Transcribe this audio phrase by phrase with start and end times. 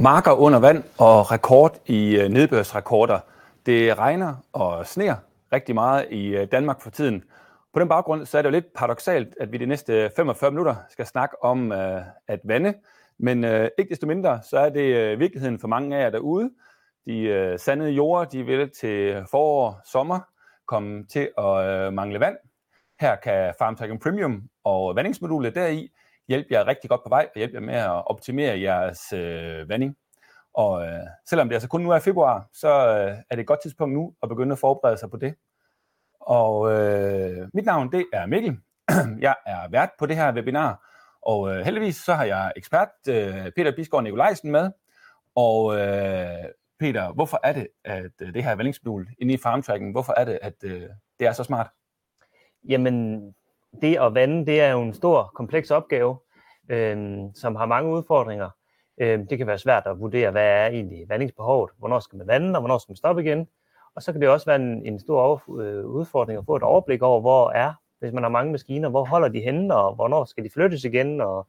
[0.00, 3.20] Marker under vand og rekord i øh, nedbørsrekorder.
[3.66, 5.14] Det regner og sner
[5.52, 7.24] rigtig meget i øh, Danmark for tiden.
[7.72, 10.74] På den baggrund så er det jo lidt paradoxalt, at vi de næste 45 minutter
[10.90, 12.74] skal snakke om øh, at vande.
[13.18, 13.44] Men
[13.78, 16.50] ikke desto mindre, så er det virkeligheden for mange af jer derude.
[17.06, 20.20] De uh, sandede jorder, de vil til forår, sommer
[20.66, 22.36] komme til at mangle vand.
[23.00, 25.90] Her kan FarmTrack Premium og vandingsmodulet deri
[26.28, 29.96] hjælpe jer rigtig godt på vej og hjælpe jer med at optimere jeres øh, vanding.
[30.54, 33.62] Og øh, selvom det altså kun nu er februar, så øh, er det et godt
[33.62, 35.34] tidspunkt nu at begynde at forberede sig på det.
[36.20, 38.58] Og øh, mit navn det er Mikkel.
[39.26, 40.88] jeg er vært på det her webinar,
[41.22, 44.70] og øh, heldigvis så har jeg ekspert øh, Peter Bisgaard Nikolajsen med.
[45.34, 46.44] Og øh,
[46.78, 50.38] Peter, hvorfor er det, at øh, det her vandingsmodul inde i farmtracking, hvorfor er det,
[50.42, 50.82] at øh,
[51.18, 51.70] det er så smart?
[52.68, 53.20] Jamen,
[53.82, 56.16] det at vande, det er jo en stor, kompleks opgave,
[56.68, 58.50] øh, som har mange udfordringer.
[59.00, 62.56] Øh, det kan være svært at vurdere, hvad er egentlig vandingsbehovet, hvornår skal man vande,
[62.56, 63.48] og hvornår skal man stoppe igen.
[63.94, 67.02] Og så kan det også være en, en stor øh, udfordring at få et overblik
[67.02, 70.44] over, hvor er, hvis man har mange maskiner, hvor holder de henne, og hvornår skal
[70.44, 71.20] de flyttes igen.
[71.20, 71.46] Og,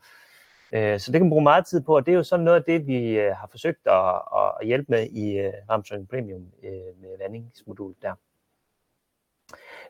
[0.71, 2.59] øh, så det kan man bruge meget tid på, og det er jo sådan noget
[2.59, 4.15] af det, vi øh, har forsøgt at,
[4.61, 8.13] at hjælpe med i øh, Ramsøen Premium øh, med vandingsmodul der.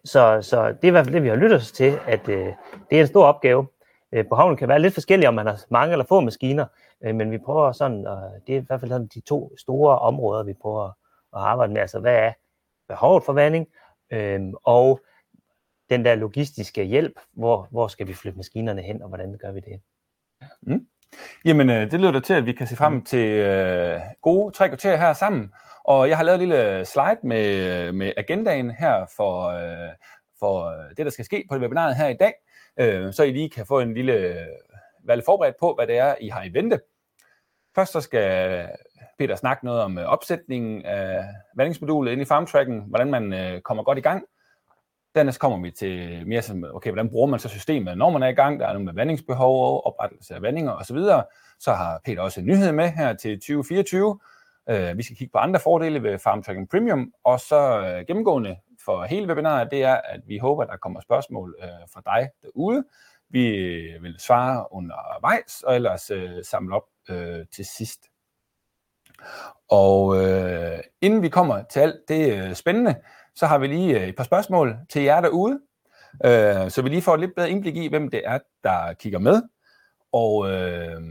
[0.05, 2.45] Så, så det er i hvert fald det, vi har lyttet os til, at øh,
[2.89, 3.67] det er en stor opgave.
[4.11, 6.65] Øh, på havnen kan være lidt forskelligt, om man har mange eller få maskiner,
[7.03, 9.99] øh, men vi prøver sådan, og det er i hvert fald sådan de to store
[9.99, 10.93] områder, vi prøver at
[11.33, 11.81] arbejde med.
[11.81, 12.31] Altså, hvad er
[12.87, 13.67] behovet for vanding,
[14.11, 15.01] øh, og
[15.89, 19.59] den der logistiske hjælp, hvor, hvor skal vi flytte maskinerne hen, og hvordan gør vi
[19.59, 19.81] det?
[20.61, 20.87] Mm.
[21.45, 23.03] Jamen, øh, det lyder til, at vi kan se frem mm.
[23.03, 25.53] til øh, gode tre kvarter her sammen.
[25.89, 29.89] Og jeg har lavet en lille slide med, med agendaen her for, øh,
[30.39, 32.33] for øh, det, der skal ske på webinaret her i dag,
[32.79, 34.47] øh, så I lige kan få en lille, øh,
[35.03, 36.79] være lidt forberedt på, hvad det er, I har i vente.
[37.75, 38.67] Først så skal
[39.19, 43.83] Peter snakke noget om øh, opsætningen af vandingsmodulet inde i farmtracken, hvordan man øh, kommer
[43.83, 44.23] godt i gang.
[45.15, 48.27] Dernæst kommer vi til mere som, okay, hvordan bruger man så systemet, når man er
[48.27, 48.59] i gang.
[48.59, 50.97] Der er noget med vandingsbehov, oprettelse af vandinger osv.
[51.59, 54.19] Så har Peter også en nyhed med her til 2024,
[54.69, 58.57] Øh, vi skal kigge på andre fordele ved Farm Tracking Premium, og så øh, gennemgående
[58.85, 62.29] for hele webinaret, det er, at vi håber, at der kommer spørgsmål øh, fra dig
[62.43, 62.83] derude.
[63.29, 63.49] Vi
[64.01, 67.99] vil svare undervejs, og ellers øh, samle op øh, til sidst.
[69.69, 72.95] Og øh, inden vi kommer til alt det øh, spændende,
[73.35, 75.59] så har vi lige øh, et par spørgsmål til jer derude,
[76.25, 79.19] øh, så vi lige får et lidt bedre indblik i, hvem det er, der kigger
[79.19, 79.41] med.
[80.11, 81.01] Og øh,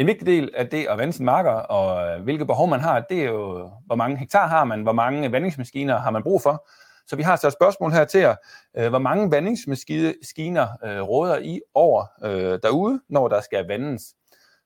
[0.00, 3.00] en vigtig del af det at vande sine marker, og øh, hvilke behov man har,
[3.00, 6.68] det er jo, hvor mange hektar har man, hvor mange vandingsmaskiner har man brug for.
[7.06, 8.36] Så vi har så et spørgsmål her til jer.
[8.76, 14.02] Øh, hvor mange vandingsmaskiner øh, råder I over øh, derude, når der skal vandes?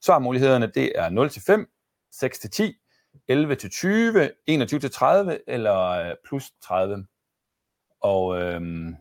[0.05, 1.67] Svarmulighederne det er 0 til 5,
[2.13, 2.75] 6 til 10,
[3.29, 7.07] 11 til 20, 21 til 30 eller plus 30.
[8.01, 8.97] Og øhm,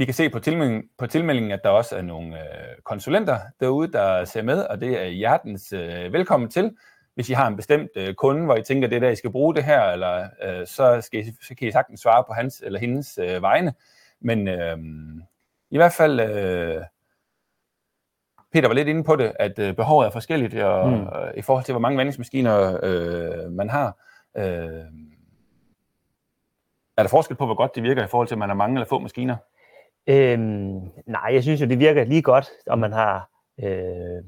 [0.00, 3.92] vi kan se på, tilmelding, på tilmeldingen, at der også er nogle øh, konsulenter derude,
[3.92, 6.76] der ser med, og det er hjertens øh, velkommen til.
[7.14, 9.30] Hvis I har en bestemt øh, kunde, hvor I tænker, det er der, I skal
[9.30, 12.62] bruge det her, eller, øh, så, skal I, så kan I sagtens svare på hans
[12.64, 13.74] eller hendes øh, vegne.
[14.20, 14.78] Men øh,
[15.70, 16.82] i hvert fald, øh,
[18.52, 21.02] Peter var lidt inde på det, at øh, behovet er forskelligt og, mm.
[21.02, 23.96] øh, i forhold til, hvor mange vandingsmaskiner øh, man har.
[24.36, 24.84] Øh,
[26.96, 28.74] er der forskel på, hvor godt det virker i forhold til, at man har mange
[28.74, 29.36] eller få maskiner?
[30.06, 33.28] Øhm, nej, jeg synes jo, det virker lige godt, om man har
[33.62, 34.24] øh,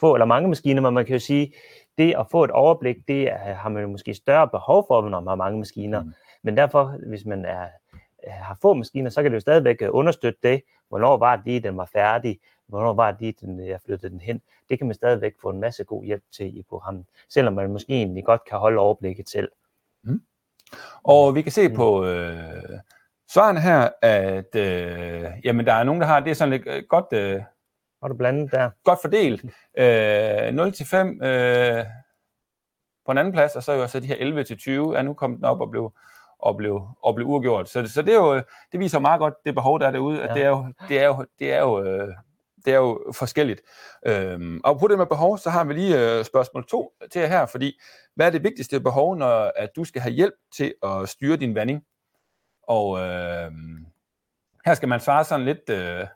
[0.00, 1.52] få eller mange maskiner, men man kan jo sige,
[1.98, 5.20] det at få et overblik, det er, har man jo måske større behov for, når
[5.20, 6.02] man har mange maskiner.
[6.02, 6.12] Mm.
[6.42, 7.66] Men derfor, hvis man er,
[8.28, 10.62] har få maskiner, så kan det jo stadigvæk understøtte det.
[10.88, 12.38] Hvornår var det lige, den var færdig?
[12.66, 14.42] Hvornår var det lige, den, jeg flyttede den hen?
[14.68, 17.92] Det kan man stadigvæk få en masse god hjælp til i programmet, selvom man måske
[17.92, 19.48] egentlig godt kan holde overblikket selv.
[20.02, 20.22] Mm.
[21.04, 22.34] Og vi kan se på øh,
[23.32, 26.82] Svarene her, at øh, jamen, der er nogen, der har, det er sådan lidt øh,
[26.88, 27.42] godt, øh,
[28.02, 28.70] har du blandet der?
[28.84, 29.44] godt fordelt.
[29.78, 31.84] Øh, 0 til 5 øh,
[33.06, 35.02] på en anden plads, og så er jo også de her 11 til 20, er
[35.02, 35.92] nu kommet op og blev,
[36.38, 37.68] og blev, og blev uafgjort.
[37.68, 38.42] Så, så det, er jo,
[38.72, 40.34] det viser meget godt det behov, der er derude, at ja.
[40.34, 42.14] det er jo, det er jo, det er jo, øh,
[42.64, 43.60] det er jo forskelligt.
[44.06, 47.28] Øhm, og på det med behov, så har vi lige øh, spørgsmål 2 til jer
[47.28, 47.80] her, fordi
[48.14, 51.54] hvad er det vigtigste behov, når at du skal have hjælp til at styre din
[51.54, 51.82] vanding?
[52.62, 53.52] Og øh,
[54.64, 56.06] her skal man svare sådan lidt, øh,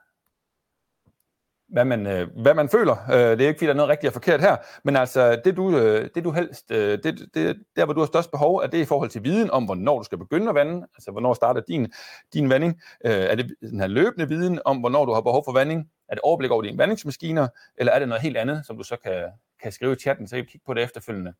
[1.69, 2.97] hvad, man, øh, hvad man føler.
[3.11, 5.57] Øh, det er ikke, fordi der er noget rigtigt og forkert her, men altså, det
[5.57, 8.67] du, øh, det du helst, øh, det, det, der hvor du har størst behov, er
[8.67, 11.61] det i forhold til viden om, hvornår du skal begynde at vande, altså hvornår starter
[11.61, 11.93] din,
[12.35, 12.83] din vanding.
[13.05, 15.91] Øh, er det den her løbende viden om, hvornår du har behov for vanding?
[16.09, 18.97] Er det overblik over dine vandingsmaskiner, eller er det noget helt andet, som du så
[18.97, 19.31] kan,
[19.63, 21.35] kan skrive i chatten, så kan vi kigge på det efterfølgende.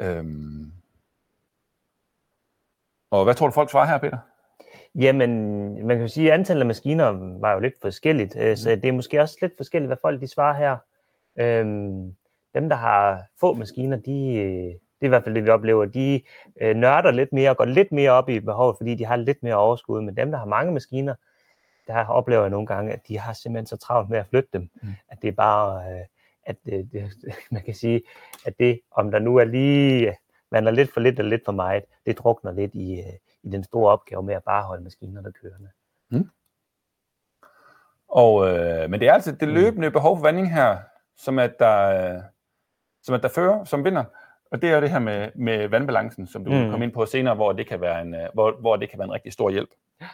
[0.00, 0.72] Øhm.
[3.10, 4.18] Og hvad tror du, folk svarer her, Peter?
[5.00, 5.30] Jamen,
[5.86, 8.56] man kan jo sige, at antallet af maskiner var jo lidt forskelligt, mm.
[8.56, 10.76] så det er måske også lidt forskelligt, hvad folk de svarer her.
[11.38, 12.14] Øhm,
[12.54, 14.12] dem, der har få maskiner, de,
[15.00, 16.22] det er i hvert fald det, vi oplever, de
[16.60, 19.42] øh, nørder lidt mere og går lidt mere op i behovet, fordi de har lidt
[19.42, 20.00] mere overskud.
[20.00, 21.14] Men dem, der har mange maskiner,
[21.86, 24.68] der oplever jeg nogle gange, at de har simpelthen så travlt med at flytte dem,
[24.82, 24.88] mm.
[25.08, 26.04] at det er bare, øh,
[26.46, 27.12] at det, det,
[27.50, 28.02] man kan sige,
[28.46, 30.16] at det, om der nu er lige,
[30.50, 33.12] man er lidt for lidt eller lidt for meget, det drukner lidt i, øh,
[33.46, 35.68] i den store opgave med at bare holde maskinerne kørende.
[36.08, 36.30] Mm.
[38.08, 39.54] Og, øh, men det er altså det mm.
[39.54, 40.78] løbende behov for vanding her,
[41.16, 42.22] som at der,
[43.02, 44.04] som at der fører, som vinder.
[44.50, 46.70] Og det er det her med, med vandbalancen, som du mm.
[46.70, 49.06] komme ind på senere, hvor det kan være en, øh, hvor, hvor det kan være
[49.06, 49.70] en rigtig stor hjælp.
[50.00, 50.08] Ja.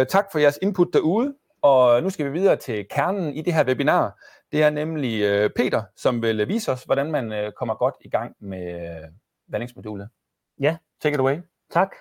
[0.00, 3.54] Øh, tak for jeres input derude, og nu skal vi videre til kernen i det
[3.54, 4.18] her webinar.
[4.52, 8.08] Det er nemlig øh, Peter, som vil vise os, hvordan man øh, kommer godt i
[8.08, 9.08] gang med øh,
[9.48, 10.08] vandingsmodulet.
[10.60, 10.76] Ja.
[11.00, 11.38] Take it away.
[11.70, 11.96] Tak.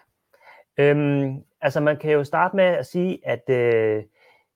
[0.77, 4.03] Øhm, altså man kan jo starte med at sige, at øh,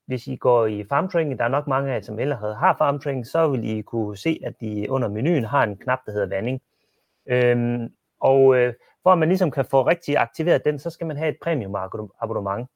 [0.06, 3.26] hvis I går i farmtraining, der er nok mange af jer, som allerede har farmtraining,
[3.26, 6.62] så vil I kunne se, at de under menuen har en knap, der hedder vanding.
[7.26, 11.16] Øhm, og øh, for at man ligesom kan få rigtig aktiveret den, så skal man
[11.16, 11.76] have et premium
[12.20, 12.68] abonnement.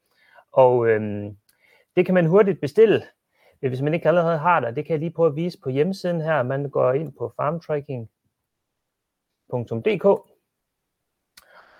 [0.52, 1.36] Og øhm,
[1.96, 3.02] det kan man hurtigt bestille,
[3.60, 4.76] hvis man ikke allerede har det.
[4.76, 6.42] Det kan jeg lige prøve at vise på hjemmesiden her.
[6.42, 10.35] Man går ind på farmtracking.dk,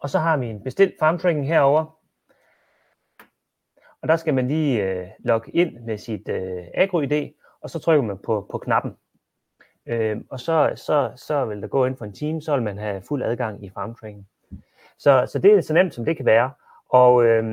[0.07, 1.99] og så har vi en bestilt farmtracking herover.
[4.03, 8.03] Og der skal man lige øh, logge ind med sit øh, agro-ID, og så trykker
[8.03, 8.97] man på, på knappen.
[9.87, 12.79] Øh, og så, så, så vil der gå ind for en time, så vil man
[12.79, 14.29] have fuld adgang i farmtracking.
[14.99, 16.51] Så, så det er så nemt, som det kan være.
[16.89, 17.45] Og øh,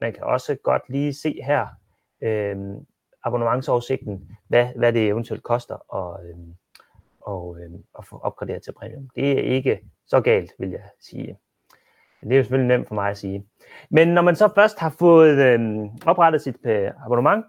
[0.00, 1.66] man kan også godt lige se her
[2.20, 2.56] øh,
[3.24, 6.36] abonnementsoversigten, hvad, hvad det eventuelt koster at, øh,
[7.20, 9.08] og, øh, at få opgraderet til premium.
[9.14, 11.38] Det er ikke så galt, vil jeg sige.
[12.20, 13.46] Det er jo selvfølgelig nemt for mig at sige.
[13.90, 15.60] Men når man så først har fået øh,
[16.06, 17.44] oprettet sit øh, abonnement,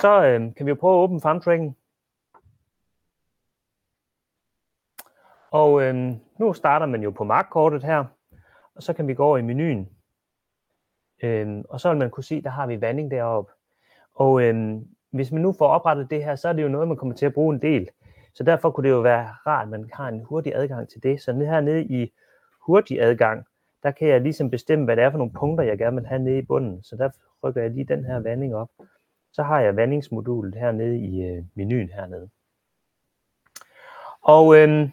[0.00, 1.76] så øh, kan vi jo prøve at åbne farmtracking.
[5.50, 8.04] Og øh, nu starter man jo på markkortet her,
[8.74, 9.88] og så kan vi gå over i menuen.
[11.22, 13.52] Øh, og så vil man kunne se, der har vi vanding deroppe.
[14.14, 14.80] Og øh,
[15.10, 17.26] hvis man nu får oprettet det her, så er det jo noget, man kommer til
[17.26, 17.88] at bruge en del.
[18.34, 21.20] Så derfor kunne det jo være rart, at man har en hurtig adgang til det.
[21.20, 22.12] Så her nede i
[22.66, 23.46] hurtig adgang,
[23.84, 26.22] der kan jeg ligesom bestemme, hvad det er for nogle punkter, jeg gerne vil have
[26.22, 26.82] nede i bunden.
[26.82, 27.10] Så der
[27.44, 28.68] rykker jeg lige den her vanding op.
[29.32, 32.28] Så har jeg vandingsmodulet hernede i øh, menuen hernede.
[34.22, 34.90] Og øh,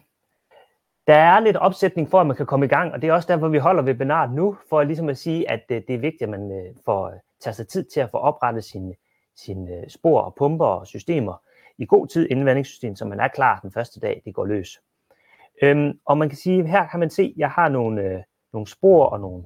[1.06, 3.32] der er lidt opsætning for, at man kan komme i gang, og det er også
[3.32, 6.28] derfor, vi holder webinaret nu, for ligesom at sige, at øh, det er vigtigt, at
[6.28, 8.94] man øh, får øh, tager sig tid til at få oprettet sine,
[9.36, 11.42] sin, øh, spor og pumper og systemer
[11.78, 14.80] i god tid inden vandingssystemet, så man er klar den første dag, det går løs.
[15.62, 18.22] Øhm, og man kan sige, her kan man se, at jeg har nogle, øh,
[18.52, 19.44] nogle spor og nogle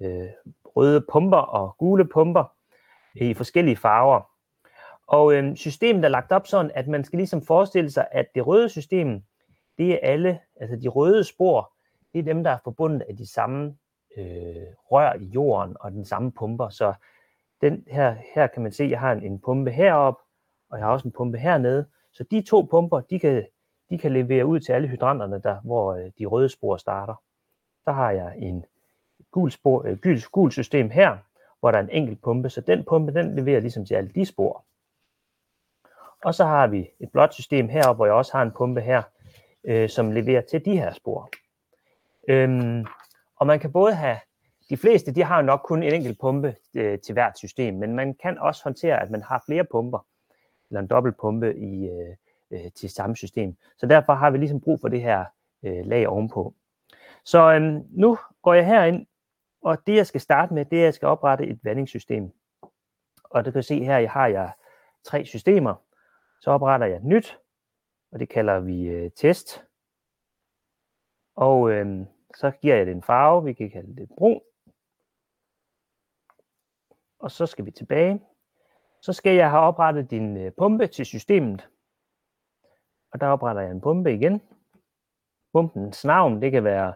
[0.00, 0.28] øh,
[0.64, 2.44] røde pumper og gule pumper
[3.14, 4.30] i forskellige farver.
[5.06, 8.46] Og øh, systemet er lagt op sådan, at man skal ligesom forestille sig, at det
[8.46, 9.22] røde system,
[9.78, 11.72] det er alle, altså de røde spor,
[12.12, 13.76] det er dem, der er forbundet af de samme
[14.16, 16.68] øh, rør i jorden og den samme pumper.
[16.68, 16.94] Så
[17.60, 20.22] den her, her kan man se, at jeg har en, en pumpe heroppe,
[20.70, 21.86] og jeg har også en pumpe hernede.
[22.12, 23.46] Så de to pumper, de kan,
[23.90, 27.14] de kan levere ud til alle hydranterne, der, hvor øh, de røde spor starter
[27.86, 28.64] der har jeg en
[29.30, 31.16] gul, spor, øh, gul, gul system her,
[31.60, 34.26] hvor der er en enkelt pumpe, så den pumpe, den leverer ligesom til alle de
[34.26, 34.64] spor.
[36.24, 39.02] Og så har vi et blåt system her, hvor jeg også har en pumpe her,
[39.64, 41.30] øh, som leverer til de her spor.
[42.28, 42.86] Øhm,
[43.36, 44.16] og man kan både have,
[44.70, 48.14] de fleste de har nok kun en enkelt pumpe øh, til hvert system, men man
[48.14, 50.06] kan også håndtere, at man har flere pumper,
[50.70, 52.16] eller en dobbelt pumpe i, øh,
[52.50, 53.56] øh, til samme system.
[53.78, 55.24] Så derfor har vi ligesom brug for det her
[55.62, 56.54] øh, lag ovenpå.
[57.24, 59.06] Så øhm, nu går jeg herind,
[59.62, 62.32] og det jeg skal starte med, det er, at jeg skal oprette et vandingssystem.
[63.24, 64.52] Og du kan se her, jeg har jeg
[65.04, 65.74] tre systemer.
[66.40, 67.38] Så opretter jeg et nyt,
[68.12, 69.64] og det kalder vi øh, test.
[71.36, 74.40] Og øhm, så giver jeg det en farve, vi kan kalde det brun.
[77.18, 78.22] Og så skal vi tilbage.
[79.02, 81.68] Så skal jeg have oprettet din øh, pumpe til systemet.
[83.12, 84.42] Og der opretter jeg en pumpe igen.
[85.52, 86.94] Pumpens navn, det kan være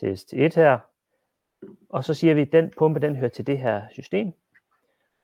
[0.00, 0.78] test 1 her.
[1.88, 4.32] Og så siger vi, at den pumpe den hører til det her system.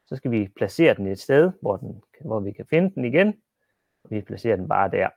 [0.06, 3.34] Så skal vi placere den et sted, hvor, den, hvor vi kan finde den igen.
[4.10, 5.08] Vi placerer den bare der.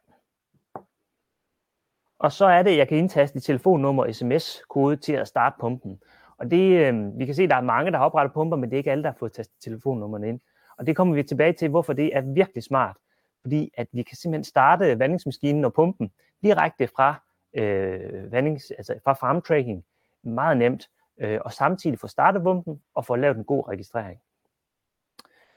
[2.20, 6.00] Og så er det, at jeg kan indtaste telefonnummer og sms-kode til at starte pumpen.
[6.38, 8.70] Og det, øh, vi kan se, at der er mange, der har oprettet pumper, men
[8.70, 10.40] det er ikke alle, der har fået tastet telefonnummerne ind.
[10.78, 12.98] Og det kommer vi tilbage til, hvorfor det er virkelig smart,
[13.42, 16.12] fordi at vi kan simpelthen starte vandingsmaskinen og pumpen
[16.44, 17.23] direkte fra,
[17.54, 19.86] øh, vandings, altså fra farm tracking,
[20.24, 24.22] meget nemt, øh, og samtidig få startet pumpen og få lavet en god registrering.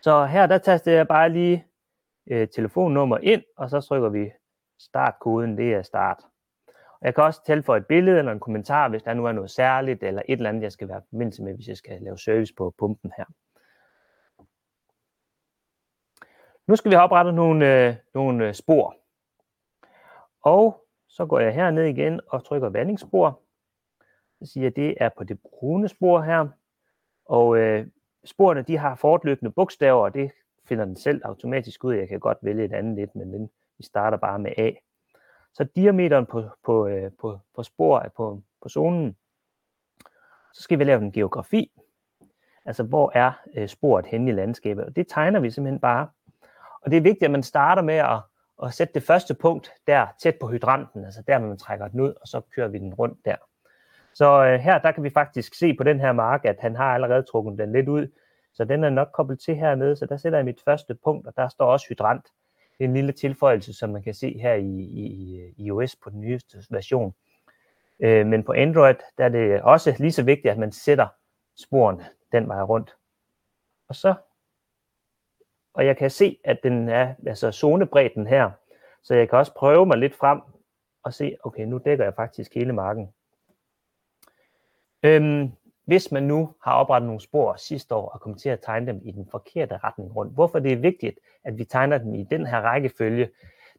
[0.03, 1.67] Så her der taster jeg bare lige
[2.27, 4.33] øh, telefonnummer ind, og så trykker vi
[4.79, 6.19] startkoden, det er start.
[7.01, 9.51] Og jeg kan også tilføje et billede eller en kommentar, hvis der nu er noget
[9.51, 12.55] særligt, eller et eller andet, jeg skal være forbindelse med, hvis jeg skal lave service
[12.55, 13.25] på pumpen her.
[16.67, 18.97] Nu skal vi have oprettet nogle, øh, nogle øh, spor.
[20.43, 20.86] Og
[21.17, 23.41] så går jeg herned igen og trykker vandingsspor.
[24.39, 26.49] Så siger jeg, at det er på det brune spor her.
[27.27, 27.87] Og øh,
[28.25, 30.31] sporene de har fortløbende bogstaver, og det
[30.65, 31.95] finder den selv automatisk ud.
[31.95, 34.71] Jeg kan godt vælge et andet lidt, men den, vi starter bare med A.
[35.53, 39.17] Så diameteren på, på, øh, på, på spor øh, på, på zonen.
[40.55, 41.71] Så skal vi lave en geografi.
[42.65, 44.85] Altså, hvor er øh, sporet henne i landskabet?
[44.85, 46.09] Og det tegner vi simpelthen bare.
[46.83, 48.21] Og det er vigtigt, at man starter med at,
[48.59, 52.15] og sætte det første punkt der tæt på hydranten, altså der, man trækker den ud,
[52.21, 53.37] og så kører vi den rundt der.
[54.15, 56.95] Så øh, her, der kan vi faktisk se på den her mark, at han har
[56.95, 58.09] allerede trukket den lidt ud,
[58.53, 61.37] så den er nok koblet til hernede, så der sætter jeg mit første punkt, og
[61.37, 62.25] der står også hydrant.
[62.79, 65.05] Det er en lille tilføjelse, som man kan se her i, i,
[65.57, 67.15] i iOS på den nyeste version.
[68.01, 71.07] Øh, men på Android, der er det også lige så vigtigt, at man sætter
[71.57, 72.97] sporene den vej rundt.
[73.89, 74.15] Og så,
[75.77, 78.51] og jeg kan se, at den er altså zonebredden her,
[79.03, 80.41] så jeg kan også prøve mig lidt frem
[81.03, 83.09] og se, okay, nu dækker jeg faktisk hele marken.
[85.03, 85.53] Øhm,
[85.85, 89.01] hvis man nu har oprettet nogle spor sidste år og kommer til at tegne dem
[89.05, 90.35] i den forkerte retning rundt.
[90.35, 93.31] Hvorfor det er vigtigt, at vi tegner dem i den her rækkefølge,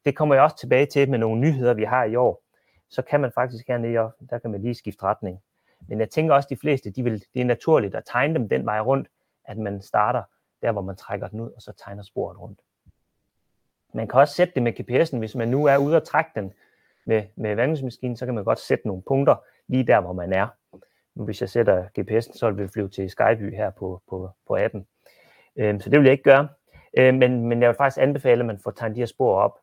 [0.06, 2.44] det kommer jeg også tilbage til med nogle nyheder, vi har i år.
[2.90, 5.40] Så kan man faktisk hernede, der kan man lige skifte retning.
[5.88, 8.50] Men jeg tænker også, at de fleste, de vil, det er naturligt at tegne dem
[8.50, 9.08] den vej rundt,
[9.46, 10.24] at man starter
[10.62, 12.60] der, hvor man trækker den ud, og så tegner sporet rundt.
[13.94, 16.54] Man kan også sætte det med GPS'en, hvis man nu er ude og trække den
[17.06, 19.36] med, med vandingsmaskinen, så kan man godt sætte nogle punkter
[19.68, 20.48] lige der, hvor man er.
[21.16, 24.58] Nu hvis jeg sætter GPS'en, så vil vi flyve til Skyby her på, på, på
[24.58, 24.88] appen.
[25.56, 26.48] Øhm, så det vil jeg ikke gøre.
[26.98, 29.60] Øhm, men, men jeg vil faktisk anbefale, at man får tegnet de her spor op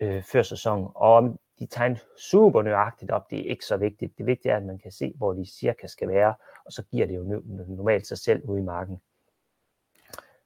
[0.00, 0.88] øh, før sæsonen.
[0.94, 4.18] Og om de tegner super nøjagtigt op, det er ikke så vigtigt.
[4.18, 6.34] Det vigtige er, at man kan se, hvor de cirka skal være,
[6.66, 9.00] og så giver det jo normalt sig selv ude i marken.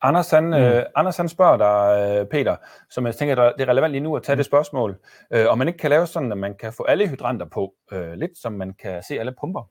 [0.03, 0.53] Anders han, mm.
[0.53, 2.57] øh, Anders han spørger dig, øh, Peter,
[2.91, 4.39] som jeg tænker, det er relevant lige nu at tage mm.
[4.39, 4.99] det spørgsmål,
[5.31, 8.13] øh, om man ikke kan lave sådan, at man kan få alle hydranter på, øh,
[8.13, 9.71] lidt som man kan se alle pumper.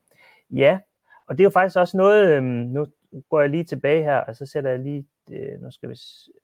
[0.49, 0.79] Ja,
[1.27, 2.87] og det er jo faktisk også noget, øh, nu
[3.29, 5.95] går jeg lige tilbage her, og så sætter jeg lige, øh, nu skal vi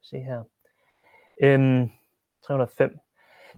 [0.04, 0.44] se her,
[1.42, 1.88] øh,
[2.48, 3.00] 305.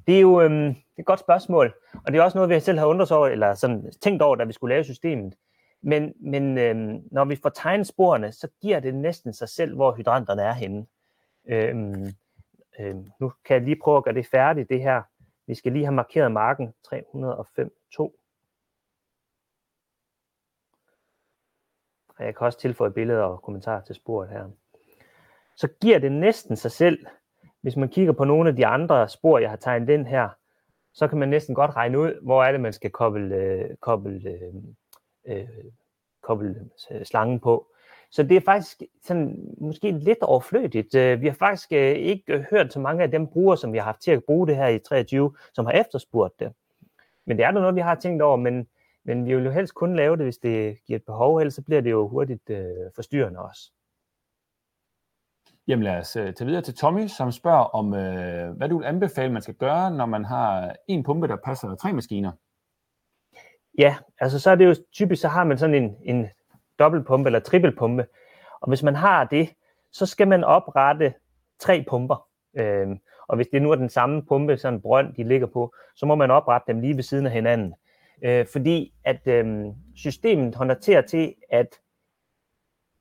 [0.08, 1.74] Det er jo øh, det er et godt spørgsmål,
[2.06, 4.44] og det er også noget, vi selv har undret over, eller sådan tænkt over, da
[4.44, 5.34] vi skulle lave systemet.
[5.82, 9.92] Men, men øh, når vi får tegnet sporene, så giver det næsten sig selv, hvor
[9.92, 10.86] hydranterne er henne.
[11.46, 11.76] Øh,
[12.80, 15.02] øh, nu kan jeg lige prøve at gøre det færdigt, det her.
[15.48, 18.20] Vi skal lige have markeret marken 305.2.
[22.20, 24.50] jeg kan også tilføje billeder og kommentarer til sporet her,
[25.56, 27.06] så giver det næsten sig selv,
[27.62, 30.30] hvis man kigger på nogle af de andre spor, jeg har tegnet ind her,
[30.94, 34.30] så kan man næsten godt regne ud, hvor er det, man skal koble, øh, koble,
[34.30, 34.54] øh,
[35.30, 35.48] øh,
[36.24, 37.68] koble øh, slangen på.
[38.12, 40.96] Så det er faktisk sådan, måske lidt overflødigt.
[40.96, 43.86] Øh, vi har faktisk øh, ikke hørt så mange af dem brugere, som vi har
[43.86, 46.54] haft til at bruge det her i 23, som har efterspurgt det.
[47.26, 48.68] Men det er noget, vi har tænkt over, men
[49.10, 51.62] men vi vil jo helst kun lave det, hvis det giver et behov, ellers så
[51.62, 53.72] bliver det jo hurtigt øh, forstyrrende også.
[55.68, 58.86] Jamen lad os uh, tage videre til Tommy, som spørger om, øh, hvad du vil
[58.86, 62.32] anbefale, man skal gøre, når man har en pumpe, der passer tre maskiner.
[63.80, 66.28] Ja, altså så er det jo typisk, så har man sådan en, en
[66.80, 68.08] dobbeltpumpe eller trippelpumpe.
[68.62, 69.54] Og hvis man har det,
[69.92, 71.14] så skal man oprette
[71.60, 72.28] tre pumper.
[72.54, 75.74] Øhm, og hvis det nu er den samme pumpe, sådan en brønd, de ligger på,
[75.96, 77.74] så må man oprette dem lige ved siden af hinanden.
[78.24, 81.80] Øh, fordi at øh, systemet håndterer til, at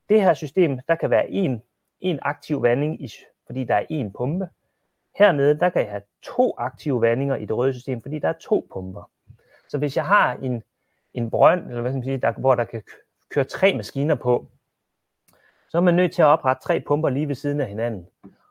[0.09, 1.63] det her system, der kan være en,
[2.01, 3.13] en aktiv vanding, i,
[3.47, 4.49] fordi der er en pumpe.
[5.19, 8.39] Hernede, der kan jeg have to aktive vandinger i det røde system, fordi der er
[8.41, 9.11] to pumper.
[9.69, 10.63] Så hvis jeg har en,
[11.15, 12.83] en brønd, eller hvad skal man sige, der, hvor der kan
[13.29, 14.47] køre tre maskiner på,
[15.69, 18.07] så er man nødt til at oprette tre pumper lige ved siden af hinanden.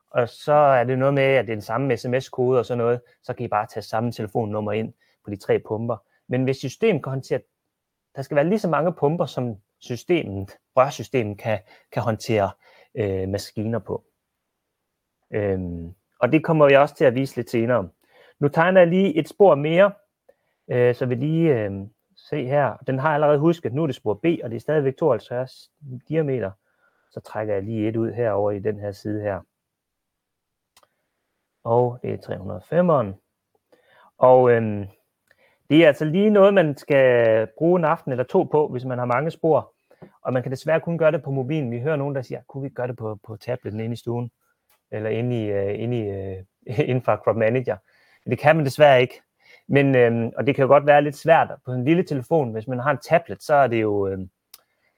[0.10, 3.02] Og så er det noget med, at det er den samme sms-kode og sådan noget,
[3.24, 4.94] så kan I bare tage samme telefonnummer ind
[5.26, 5.98] på de tre pumper.
[6.28, 7.40] Men hvis systemet kan håndtere,
[8.16, 11.60] der skal være lige så mange pumper, som systemet, rørsystemet kan,
[11.92, 12.52] kan håndtere
[12.96, 14.04] øh, maskiner på.
[15.32, 17.90] Øhm, og det kommer jeg også til at vise lidt senere.
[18.40, 19.92] Nu tegner jeg lige et spor mere,
[20.72, 21.72] øh, så vi lige øh,
[22.16, 22.78] se her.
[22.88, 25.72] Den har jeg allerede husket, nu er det spor B, og det er stadigvæk 52
[26.08, 26.52] diameter.
[27.12, 29.42] Så trækker jeg lige et ud herover i den her side her.
[31.64, 33.14] og det er 305'eren.
[34.18, 34.86] Og øhm,
[35.70, 38.98] det er altså lige noget, man skal bruge en aften eller to på, hvis man
[38.98, 39.74] har mange spor.
[40.22, 41.72] Og man kan desværre kun gøre det på mobilen.
[41.72, 44.32] Vi hører nogen, der siger, kunne vi gøre det på, på tabletten inde i stuen?
[44.92, 47.78] Eller inde i, uh, inde i, øh, uh, inden Crop Manager.
[48.26, 49.22] Men det kan man desværre ikke.
[49.68, 52.52] Men, øhm, og det kan jo godt være lidt svært på en lille telefon.
[52.52, 54.30] Hvis man har en tablet, så er det jo, øhm,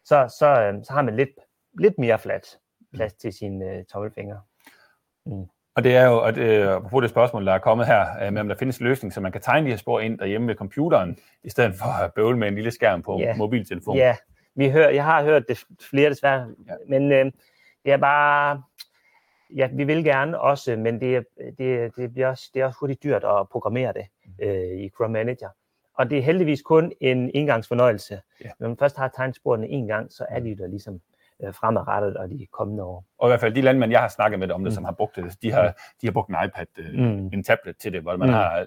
[0.06, 1.30] så, så, øhm, så har man lidt,
[1.80, 2.58] lidt mere flat
[2.94, 4.42] plads til sine øh, tommelfingre.
[5.26, 5.46] Mm.
[5.76, 8.42] Og det er jo, og det, på det spørgsmål, der er kommet her, øh, med
[8.42, 10.56] om der findes en løsning, så man kan tegne de her spor ind derhjemme ved
[10.56, 13.36] computeren, i stedet for at bøvle med en lille skærm på ja.
[13.36, 13.96] mobiltelefon.
[13.96, 14.16] Ja,
[14.56, 16.74] vi hører, jeg har hørt det flere desværre, ja.
[16.88, 17.26] men øh,
[17.86, 18.64] det er bare,
[19.56, 21.26] ja, vi vil gerne også, men det,
[21.58, 24.06] det, det, bliver også, det er også hurtigt dyrt at programmere det.
[24.42, 25.50] Øh, i Chrome Manager.
[25.94, 28.22] Og det er heldigvis kun en engangsfornøjelse.
[28.44, 28.50] Ja.
[28.60, 30.46] Når man først har tegnsporene en gang, så er mm.
[30.46, 31.02] de der ligesom
[31.44, 33.06] øh, fremadrettet og de kommende år.
[33.18, 34.76] Og i hvert fald de landmænd, jeg har snakket med om det, mm.
[34.76, 35.74] som har brugt det, de har, mm.
[36.02, 37.30] de har brugt en iPad, øh, mm.
[37.34, 38.34] en tablet til det, hvor man mm.
[38.34, 38.66] har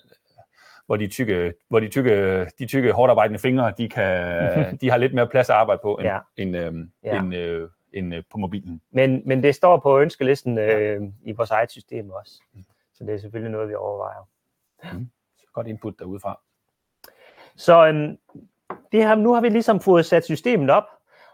[0.86, 4.96] hvor de tykke, hvor de tykke, de tykke hårdt arbejdende fingre, de, kan, de har
[4.96, 6.18] lidt mere plads at arbejde på, end, ja.
[6.36, 6.74] end, øh,
[7.04, 7.18] ja.
[7.18, 8.80] end, øh, end øh, på mobilen.
[8.90, 12.32] Men, men det står på ønskelisten øh, i vores eget system også.
[12.54, 12.64] Mm.
[12.94, 14.28] Så det er selvfølgelig noget, vi overvejer.
[14.92, 15.08] Mm.
[15.52, 16.40] Godt input derudefra.
[17.56, 18.18] Så øhm,
[18.92, 20.84] det her, nu har vi ligesom fået sat systemet op,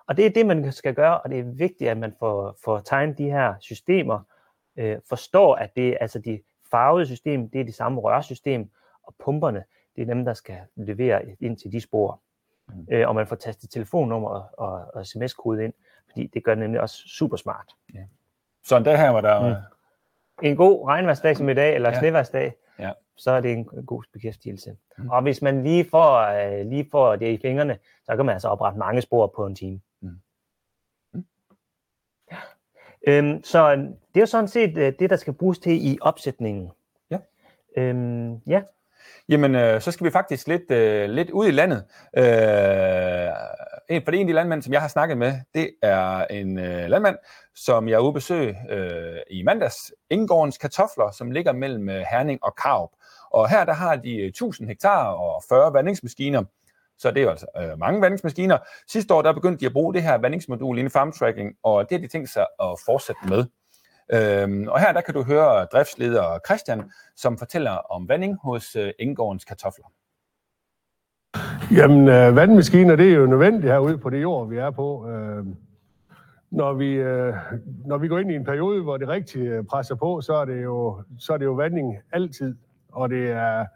[0.06, 2.78] og det er det, man skal gøre, og det er vigtigt, at man får, får
[2.78, 4.20] tegnet de her systemer,
[4.76, 8.70] øh, forstår, at det altså de farvede system, det er det samme rørsystem,
[9.02, 9.64] og pumperne,
[9.96, 12.20] det er dem, der skal levere ind til de spor.
[12.68, 12.86] Mm.
[12.90, 15.72] Øh, og man får tastet telefonnummer og, og, og sms-kode ind,
[16.10, 17.72] fordi det gør det nemlig også super smart.
[17.94, 18.04] Ja.
[18.64, 19.48] Så en dag her var der...
[19.48, 19.62] Mm.
[20.42, 21.98] En god regnværsdag som i dag, eller ja.
[21.98, 22.92] sneværsdag, ja.
[23.18, 24.76] Så er det en god beskæftigelse.
[24.98, 25.08] Mm.
[25.10, 28.48] Og hvis man lige får, øh, lige får det i fingrene, så kan man altså
[28.48, 29.80] oprette mange spor på en time.
[30.00, 30.20] Mm.
[31.12, 31.24] Mm.
[33.08, 36.70] Øhm, så det er jo sådan set øh, det, der skal bruges til i opsætningen.
[37.10, 37.18] Ja.
[37.76, 38.62] Øhm, ja.
[39.28, 41.84] Jamen, øh, så skal vi faktisk lidt, øh, lidt ud i landet.
[42.16, 42.24] Øh,
[43.88, 46.58] en, for det en af de landmænd, som jeg har snakket med, det er en
[46.58, 47.16] øh, landmand,
[47.54, 49.92] som jeg er ude besøg øh, i mandags.
[50.10, 52.90] Ingårdens kartofler, som ligger mellem øh, Herning og Karup.
[53.30, 56.44] Og her der har de øh, 1000 hektar og 40 vandingsmaskiner.
[56.98, 58.58] Så det er jo altså øh, mange vandingsmaskiner.
[58.88, 61.98] Sidste år der begyndte de at bruge det her vandingsmodul inden farm tracking, og det
[61.98, 63.44] har de tænkt sig at fortsætte med.
[64.12, 68.92] Øhm, og her der kan du høre driftsleder Christian, som fortæller om vanding hos øh,
[68.98, 69.86] Indgårdens kartofler.
[71.72, 75.08] Jamen, øh, vandmaskiner, det er jo nødvendigt herude på det jord, vi er på.
[75.08, 75.46] Øh,
[76.50, 77.34] når, vi, øh,
[77.86, 80.44] når vi går ind i en periode, hvor det rigtig øh, presser på, så er
[80.44, 82.54] det jo, så er det jo vanding altid.
[82.92, 83.66] Og det er,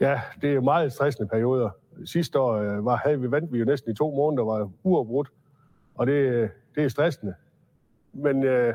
[0.00, 1.70] ja, det er meget stressende perioder.
[2.04, 5.28] Sidste år øh, var, havde vi vandt vi jo næsten i to måneder, var uafbrudt.
[5.94, 7.34] Og det, det er stressende.
[8.12, 8.74] Men øh,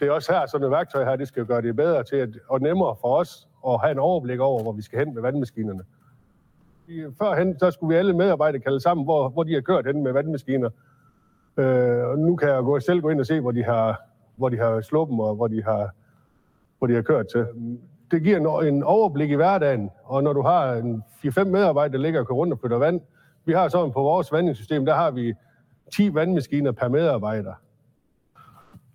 [0.00, 2.28] det er også her, sådan et værktøj her, det skal gøre det bedre til at,
[2.48, 5.82] og nemmere for os at have en overblik over, hvor vi skal hen med vandmaskinerne.
[7.18, 10.12] Førhen, så skulle vi alle medarbejdere kalde sammen, hvor, hvor de har kørt hen med
[10.12, 10.70] vandmaskiner.
[11.56, 14.02] Øh, og nu kan jeg gå, selv gå ind og se, hvor de har,
[14.36, 15.90] hvor de har slået dem, og hvor de har,
[16.78, 17.46] hvor de har kørt til.
[18.10, 22.02] Det giver en, en overblik i hverdagen, og når du har en 4-5 medarbejdere, der
[22.02, 23.00] ligger og kører rundt og flytter vand,
[23.44, 25.34] vi har sådan på vores vandingssystem, der har vi
[25.94, 27.52] 10 vandmaskiner per medarbejder.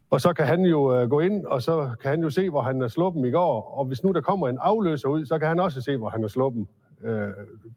[0.09, 2.61] Og så kan han jo øh, gå ind, og så kan han jo se, hvor
[2.61, 3.77] han har sluppet dem i går.
[3.77, 6.21] Og hvis nu der kommer en afløser ud, så kan han også se, hvor han
[6.21, 6.67] har sluppet
[7.01, 7.29] dem øh,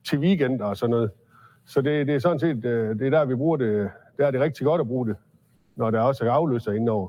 [0.09, 1.11] til weekend og sådan noget.
[1.67, 3.91] Så det, det er sådan set, øh, det er der, vi bruger det.
[4.19, 5.17] Der er det rigtig godt at bruge det,
[5.77, 7.09] når der også er afløser indover.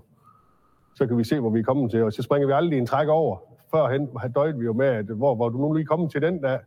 [0.95, 2.85] Så kan vi se, hvor vi er kommet til, og så springer vi aldrig en
[2.85, 3.37] træk over.
[3.71, 6.59] Førhen døjt vi jo med, at hvor, hvor du nu lige kommet til den der,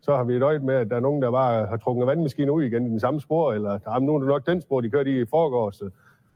[0.00, 2.62] så har vi døjt med, at der er nogen, der bare har trukket vandmaskinen ud
[2.62, 4.90] igen i den samme spor, eller ah, der nu er det nok den spor, de
[4.90, 5.82] kørte i forgårs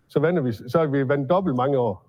[0.08, 2.06] så, vander vi, så har vi vandt dobbelt mange år.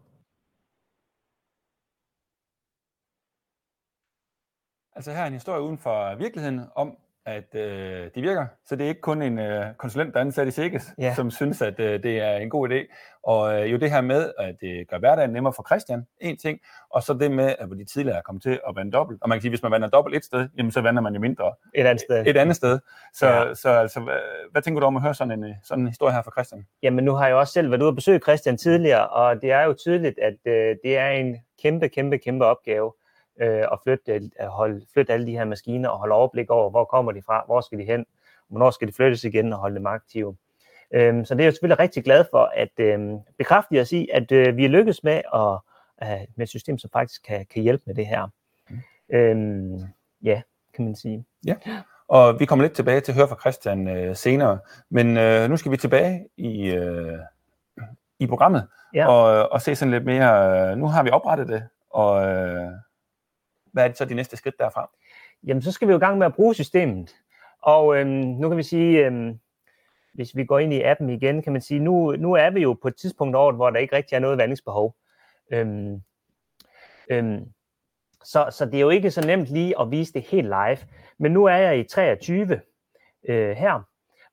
[4.96, 8.46] Altså her er en historie uden for virkeligheden om, at øh, de virker.
[8.66, 11.16] Så det er ikke kun en øh, konsulent, der er ansat i Sikkes, ja.
[11.16, 12.96] som synes, at øh, det er en god idé.
[13.24, 16.60] Og øh, jo det her med, at det gør hverdagen nemmere for Christian, en ting,
[16.90, 19.22] og så det med, at de tidligere er kommet til at vande dobbelt.
[19.22, 21.20] Og man kan sige, hvis man vander dobbelt et sted, jamen så vander man jo
[21.20, 22.28] mindre et andet sted.
[22.28, 22.80] Et andet sted.
[23.14, 23.54] Så, ja.
[23.54, 24.20] så altså, hvad,
[24.52, 26.66] hvad tænker du om at høre sådan en, øh, sådan en historie her fra Christian?
[26.84, 29.62] Jamen nu har jeg også selv været ude og besøge Christian tidligere, og det er
[29.62, 32.92] jo tydeligt, at øh, det er en kæmpe, kæmpe, kæmpe opgave
[33.42, 36.86] øh, og flytte, at holde, flytte alle de her maskiner og holde overblik over, hvor
[36.86, 38.06] kommer de fra, hvor skal de hen,
[38.48, 40.36] hvornår skal de flyttes igen og holde dem aktive.
[40.94, 44.32] Øhm, så det er jeg selvfølgelig rigtig glad for at øhm, bekræfte os i, at
[44.32, 45.58] øh, vi er lykkedes med, at,
[46.04, 48.28] øh, med et system, som faktisk kan, kan hjælpe med det her.
[48.70, 48.78] Mm.
[49.16, 49.84] Øhm,
[50.24, 50.42] ja,
[50.74, 51.26] kan man sige.
[51.46, 51.56] Ja.
[52.08, 55.58] Og vi kommer lidt tilbage til at høre fra Christian øh, senere, men øh, nu
[55.58, 57.20] skal vi tilbage i, øh,
[58.20, 59.08] i programmet ja.
[59.08, 62.72] og, og se sådan lidt mere, øh, nu har vi oprettet det, og, øh,
[63.76, 64.90] hvad er det så de næste skridt derfra?
[65.44, 67.16] Jamen, så skal vi jo i gang med at bruge systemet.
[67.62, 69.40] Og øhm, nu kan vi sige, øhm,
[70.14, 72.74] hvis vi går ind i appen igen, kan man sige, nu, nu er vi jo
[72.74, 74.96] på et tidspunkt over, hvor der ikke rigtig er noget vandingsbehov.
[75.52, 76.02] Øhm,
[77.10, 77.46] øhm,
[78.24, 80.78] så, så det er jo ikke så nemt lige at vise det helt live.
[81.18, 82.62] Men nu er jeg i 23
[83.30, 83.88] øh, her,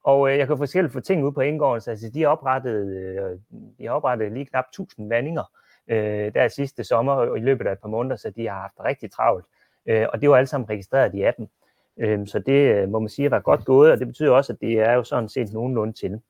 [0.05, 3.38] og øh, jeg kan forskelligt få ting ud på indgården, altså de har oprettet, øh,
[3.78, 5.44] de har oprettet lige knap 1000 vandinger
[5.88, 8.74] øh, der sidste sommer og i løbet af et par måneder, så de har haft
[8.84, 9.46] rigtig travlt.
[9.86, 11.50] Øh, og det var alle sammen registreret i appen.
[11.96, 14.60] Øh, så det øh, må man sige var godt gået, og det betyder også, at
[14.60, 16.20] det er jo sådan set nogenlunde til.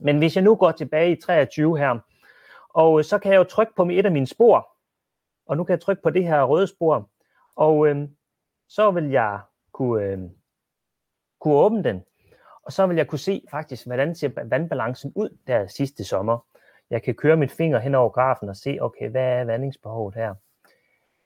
[0.00, 1.98] Men hvis jeg nu går tilbage i 23 her,
[2.68, 4.68] og øh, så kan jeg jo trykke på et af mine spor,
[5.46, 7.10] og nu kan jeg trykke på det her røde spor,
[7.56, 8.08] og øh,
[8.68, 9.40] så vil jeg
[9.72, 10.18] kunne, øh,
[11.40, 12.04] kunne åbne den,
[12.62, 16.38] og så vil jeg kunne se faktisk, hvordan ser vandbalancen ud der sidste sommer.
[16.90, 20.34] Jeg kan køre mit finger hen over grafen og se, okay, hvad er vandingsbehovet her?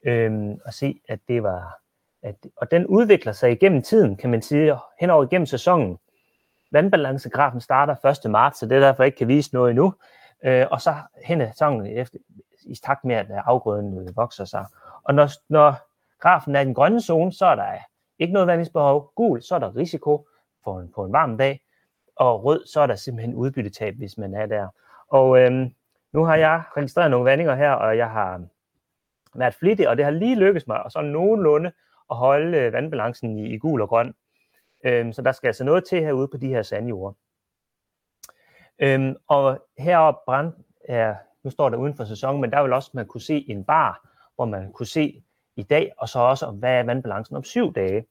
[0.06, 1.78] Øhm, og se, at det var,
[2.22, 5.98] at, og den udvikler sig igennem tiden, kan man sige, hen over igennem sæsonen.
[6.72, 8.30] Vandbalancegrafen starter 1.
[8.30, 9.94] marts, så det er derfor ikke kan vise noget endnu.
[10.44, 10.94] Øh, og så
[11.24, 12.18] hen ad sæsonen efter,
[12.66, 14.66] i takt med, at afgrøden vokser sig.
[15.04, 15.74] Og når, når
[16.20, 17.66] grafen er i den grønne zone, så er der
[18.18, 19.12] ikke noget vandingsbehov.
[19.14, 20.28] Gul, så er der risiko
[20.64, 21.60] for en, på en varm dag.
[22.16, 24.68] Og rød, så er der simpelthen udbyttetab, hvis man er der.
[25.12, 25.74] Og øhm,
[26.12, 28.48] nu har jeg registreret nogle vandinger her, og jeg har øhm,
[29.34, 31.72] været flittig, og det har lige lykkes mig, og så nogenlunde
[32.10, 34.14] at holde øh, vandbalancen i, i gul og grøn.
[34.84, 37.16] Øhm, så der skal altså noget til herude på de her sandjord.
[38.78, 40.52] Øhm, og heroppe brand
[40.84, 43.64] er, nu står der uden for sæsonen, men der vil også man kunne se en
[43.64, 45.22] bar, hvor man kunne se
[45.56, 48.06] i dag, og så også hvad er vandbalancen om syv dage.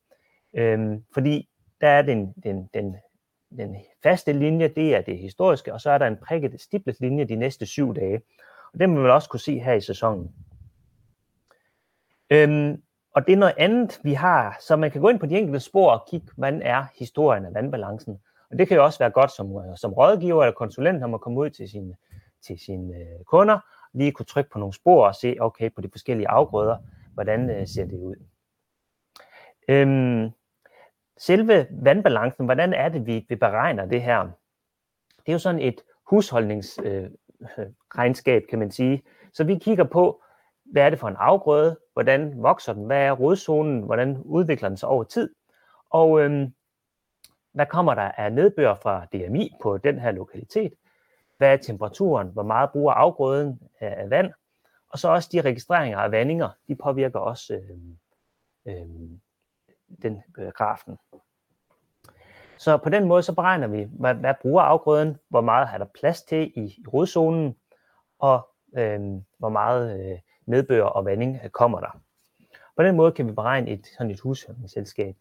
[0.53, 1.49] Øhm, fordi
[1.81, 2.95] der er den, den, den,
[3.57, 7.25] den faste linje, det er det historiske, og så er der en prikket stiplet linje
[7.25, 8.21] de næste syv dage.
[8.73, 10.35] Og det vil man også kunne se her i sæsonen.
[12.29, 12.81] Øhm,
[13.15, 15.59] og det er noget andet, vi har, så man kan gå ind på de enkelte
[15.59, 18.19] spor og kigge, hvordan er historien af vandbalancen.
[18.51, 21.19] Og det kan jo også være godt som, øh, som rådgiver eller konsulent, når man
[21.19, 21.95] kommer ud til sine,
[22.41, 23.59] til sine øh, kunder,
[23.93, 26.77] lige kunne trykke på nogle spor og se, okay, på de forskellige afgrøder,
[27.13, 28.15] hvordan øh, ser det ud.
[29.67, 30.29] Øhm,
[31.21, 34.23] selve vandbalancen, hvordan er det, vi, vi beregner det her?
[35.17, 39.03] Det er jo sådan et husholdningsregnskab, øh, øh kan man sige.
[39.33, 40.23] Så vi kigger på,
[40.65, 44.77] hvad er det for en afgrøde, hvordan vokser den, hvad er rodzonen, hvordan udvikler den
[44.77, 45.35] sig over tid,
[45.89, 46.53] og øhm,
[47.53, 50.73] hvad kommer der af nedbør fra DMI på den her lokalitet,
[51.37, 54.33] hvad er temperaturen, hvor meget bruger afgrøden af, vand,
[54.89, 57.97] og så også de registreringer af vandinger, de påvirker også øhm,
[58.65, 59.21] øhm,
[60.01, 60.97] den øh, grafen.
[62.57, 65.85] Så på den måde så beregner vi, hvad, hvad bruger afgrøden, hvor meget har der
[65.85, 67.55] plads til i, i rodzonen,
[68.19, 68.99] og øh,
[69.37, 72.01] hvor meget øh, nedbør og vanding øh, kommer der.
[72.75, 75.15] På den måde kan vi beregne et, sådan et husholdningsselskab.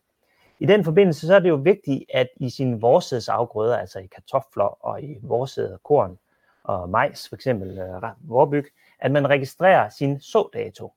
[0.59, 2.80] I den forbindelse så er det jo vigtigt, at i sine
[3.28, 6.18] afgrøder, altså i kartofler og i vorsæde korn
[6.62, 8.66] og majs, for eksempel øh, vorbyg,
[8.98, 10.92] at man registrerer sin sådato.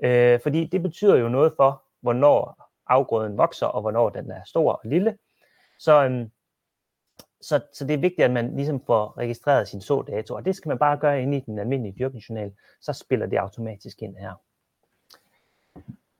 [0.00, 4.72] Øh, fordi det betyder jo noget for, hvornår afgrøden vokser, og hvornår den er stor
[4.72, 5.18] og lille.
[5.78, 6.30] Så, øhm,
[7.40, 10.68] så, så det er vigtigt, at man ligesom får registreret sin sådato, og det skal
[10.68, 14.32] man bare gøre inde i den almindelige dyrkningsjournal, så spiller det automatisk ind her.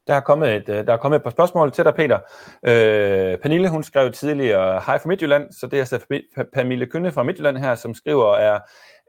[0.07, 2.19] Der er kommet et, øh, der er kommet et par spørgsmål til dig, Peter.
[2.63, 7.23] Øh, Pernille, hun skrev tidligere Hej fra Midtjylland, så det er altså Pernille Kønne fra
[7.23, 8.61] Midtjylland her, som skriver, er,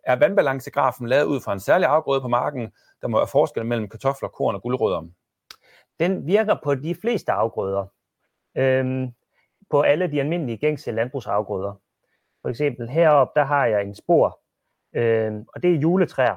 [0.03, 3.89] er vandbalancegrafen lavet ud fra en særlig afgrøde på marken, der må være forskel mellem
[3.89, 5.07] kartofler, korn og guldrødder?
[5.99, 7.85] Den virker på de fleste afgrøder.
[8.57, 9.11] Øhm,
[9.69, 11.81] på alle de almindelige gængse landbrugsafgrøder.
[12.41, 14.39] For eksempel heroppe, der har jeg en spor,
[14.93, 16.35] øh, og det er juletræer.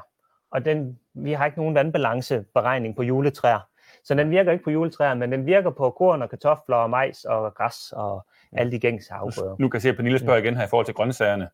[0.51, 3.69] Og den, vi har ikke nogen vandbalanceberegning på juletræer.
[4.05, 7.25] Så den virker ikke på juletræer, men den virker på korn og kartofler og majs
[7.25, 9.57] og græs og alle de gængse afgrøder.
[9.59, 11.49] Nu kan jeg se, at Pernille spørger igen her i forhold til grøntsagerne.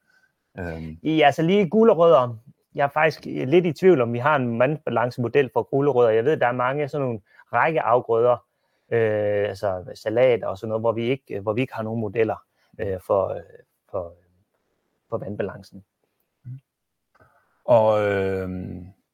[0.59, 0.99] Øhm.
[1.03, 2.38] I, altså lige gulerødder,
[2.75, 6.11] jeg er faktisk lidt i tvivl om, vi har en vandbalancemodel for gulerødder.
[6.11, 7.21] Jeg ved, der er mange sådan nogle
[7.53, 8.37] række afgrøder,
[8.91, 12.45] øh, altså salat og sådan noget, hvor vi ikke, hvor vi ikke har nogen modeller
[12.79, 13.41] øh, for,
[13.91, 14.15] for,
[15.11, 15.85] for vandbalancen.
[17.65, 18.49] Og øh,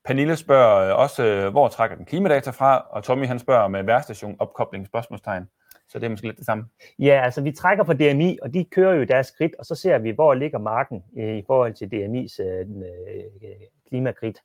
[0.05, 4.37] Pernille spørger også, øh, hvor trækker den klimadata fra, og Tommy han spørger med værstation
[4.39, 5.49] opkobling spørgsmålstegn.
[5.89, 6.65] Så det er måske lidt det samme.
[6.99, 9.99] Ja, altså vi trækker på DMI, og de kører jo deres skridt, og så ser
[9.99, 13.51] vi, hvor ligger marken øh, i forhold til DMI's øh, øh,
[13.89, 14.39] klimakrit.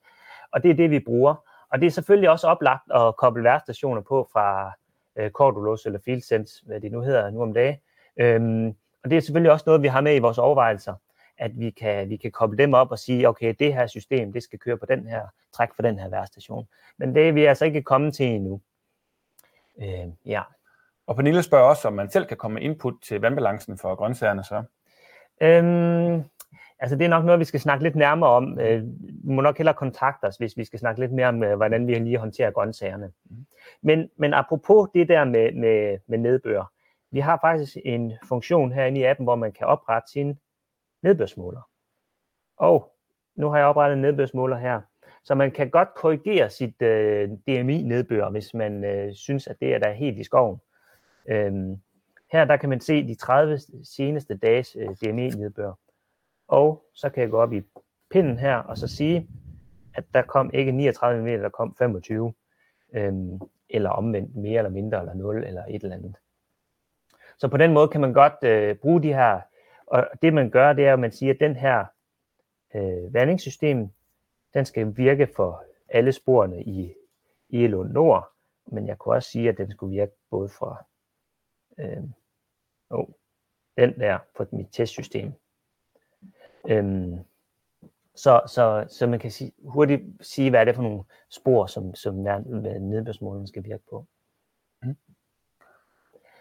[0.51, 1.46] Og det er det, vi bruger.
[1.71, 4.71] Og det er selvfølgelig også oplagt at koble værstationer på fra
[5.15, 7.77] øh, Cordulus eller FieldSense, hvad det nu hedder nu om dagen.
[8.17, 8.67] Øhm,
[9.03, 10.93] og det er selvfølgelig også noget, vi har med i vores overvejelser,
[11.37, 14.43] at vi kan, vi kan koble dem op og sige, okay, det her system, det
[14.43, 15.21] skal køre på den her
[15.53, 16.67] træk for den her værstation.
[16.97, 18.61] Men det er vi altså ikke kommet til endnu.
[19.81, 20.41] Øh, ja.
[21.07, 24.43] Og Pernille spørger også, om man selv kan komme med input til vandbalancen for grøntsagerne
[24.43, 24.63] så.
[25.41, 26.23] Øhm,
[26.79, 28.59] altså det er nok noget, vi skal snakke lidt nærmere om.
[28.59, 31.55] Øh, vi må nok hellere kontakte os, hvis vi skal snakke lidt mere om, øh,
[31.55, 33.11] hvordan vi lige håndterer grøntsagerne.
[33.29, 33.45] Mm.
[33.81, 36.71] Men, men apropos det der med, med, med nedbør.
[37.11, 40.39] Vi har faktisk en funktion herinde i appen, hvor man kan oprette sin
[41.01, 41.61] nedbørsmåler.
[42.57, 42.93] Og
[43.35, 44.81] nu har jeg oprettet en nedbørsmåler her.
[45.23, 49.79] Så man kan godt korrigere sit øh, DMI-nedbør, hvis man øh, synes, at det er
[49.79, 50.61] der helt i skoven.
[51.29, 51.81] Øhm,
[52.31, 55.73] her der kan man se de 30 seneste dages øh, DMI-nedbør.
[56.47, 57.61] Og så kan jeg gå op i
[58.11, 59.29] pinden her og så sige,
[59.93, 62.33] at der kom ikke 39 mm, der kom 25.
[62.93, 66.15] Øhm, eller omvendt mere eller mindre, eller 0 eller et eller andet.
[67.37, 69.41] Så på den måde kan man godt øh, bruge de her,
[69.87, 71.85] og det man gør, det er, at man siger, at den her
[72.75, 73.89] øh, vandingssystem,
[74.53, 76.93] den skal virke for alle sporene i
[77.49, 78.31] Elund Nord,
[78.67, 80.85] men jeg kunne også sige, at den skulle virke både fra
[81.77, 82.03] øh,
[82.89, 83.07] oh,
[83.77, 85.33] den der, på mit testsystem.
[86.67, 87.19] Øhm,
[88.15, 91.95] så, så, så man kan sige, hurtigt sige, hvad er det for nogle spor, som,
[91.95, 94.05] som nedbørsmålen skal virke på.
[94.83, 94.97] Mm.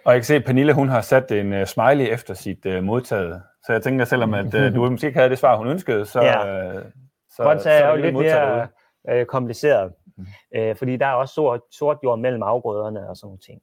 [0.04, 2.84] Og jeg kan se, at Pernille hun har sat en uh, smiley efter sit uh,
[2.84, 3.42] modtaget.
[3.66, 6.20] Så jeg tænker, selvom at, uh, du måske ikke havde det svar, hun ønskede, så...
[6.22, 6.76] Ja.
[6.76, 6.82] Uh,
[7.30, 8.68] så, Grønt så er jo lidt mere
[9.12, 10.26] uh, kompliceret, mm.
[10.58, 13.62] uh, fordi der er også sort, sort jord mellem afgrøderne og sådan nogle ting.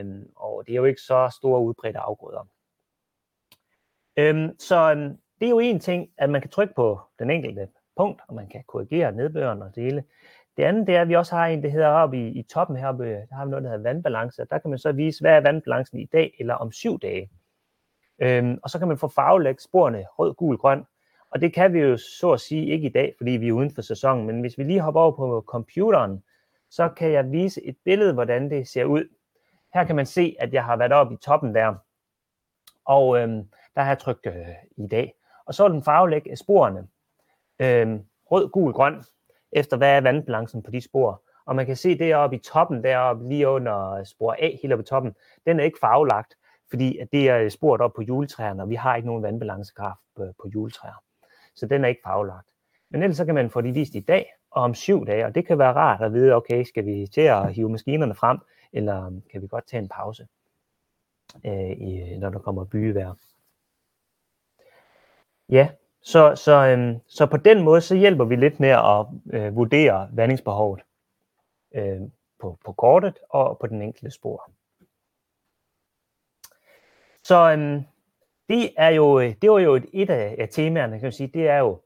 [0.00, 2.46] Um, og det er jo ikke så store udbredte afgrøder.
[4.20, 7.68] Um, så um, det er jo en ting, at man kan trykke på den enkelte
[7.96, 10.04] punkt, og man kan korrigere nedbøren og dele.
[10.56, 12.76] Det andet det er, at vi også har en, det hedder oppe i, i toppen
[12.76, 14.46] heroppe, der har vi noget, der hedder vandbalance.
[14.50, 17.30] Der kan man så vise, hvad er vandbalancen i dag eller om syv dage.
[18.18, 20.84] Øhm, og så kan man få farvelægt sporene rød, gul, grøn.
[21.30, 23.74] Og det kan vi jo så at sige ikke i dag, fordi vi er uden
[23.74, 24.26] for sæsonen.
[24.26, 26.22] Men hvis vi lige hopper over på computeren,
[26.70, 29.04] så kan jeg vise et billede, hvordan det ser ud.
[29.74, 31.74] Her kan man se, at jeg har været oppe i toppen der.
[32.84, 35.14] Og øhm, der har jeg trykt øh, i dag
[35.46, 36.88] og så vil den farvelægge øh, sporene
[37.58, 38.00] øh,
[38.30, 39.04] rød, gul, grøn,
[39.52, 41.22] efter hvad er vandbalancen på de spor.
[41.44, 44.82] Og man kan se deroppe i toppen, deroppe lige under øh, spor A, helt oppe
[44.82, 45.14] i toppen,
[45.46, 46.34] den er ikke farvelagt,
[46.70, 50.26] fordi det er øh, sporet op på juletræerne, og vi har ikke nogen vandbalancegraf på,
[50.42, 51.02] på juletræer.
[51.54, 52.48] Så den er ikke farvelagt.
[52.90, 55.34] Men ellers så kan man få de vist i dag og om syv dage, og
[55.34, 58.38] det kan være rart at vide, okay, skal vi til at hive maskinerne frem,
[58.72, 60.26] eller kan vi godt tage en pause,
[61.46, 63.14] øh, når der kommer byvejr.
[65.52, 65.68] Ja,
[66.02, 70.08] så, så, øhm, så på den måde, så hjælper vi lidt med at øh, vurdere
[70.12, 70.80] vandingsbehovet
[71.74, 72.00] øh,
[72.40, 74.50] på, på kortet og på den enkelte spor.
[77.24, 77.82] Så øhm,
[78.48, 81.48] det er jo, det var jo et, et af, af temaerne, kan man sige, det
[81.48, 81.80] er jo,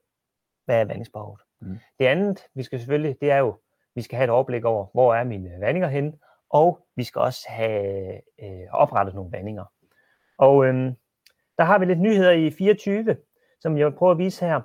[0.64, 1.40] hvad er vandingsbehovet?
[1.60, 1.78] Mm.
[1.98, 3.58] Det andet, vi skal selvfølgelig, det er jo,
[3.94, 6.12] vi skal have et overblik over, hvor er mine vandinger henne,
[6.50, 9.64] og vi skal også have øh, oprettet nogle vandinger.
[10.38, 10.96] Og øhm,
[11.58, 13.16] der har vi lidt nyheder i 24,
[13.60, 14.60] som jeg vil prøve at vise her.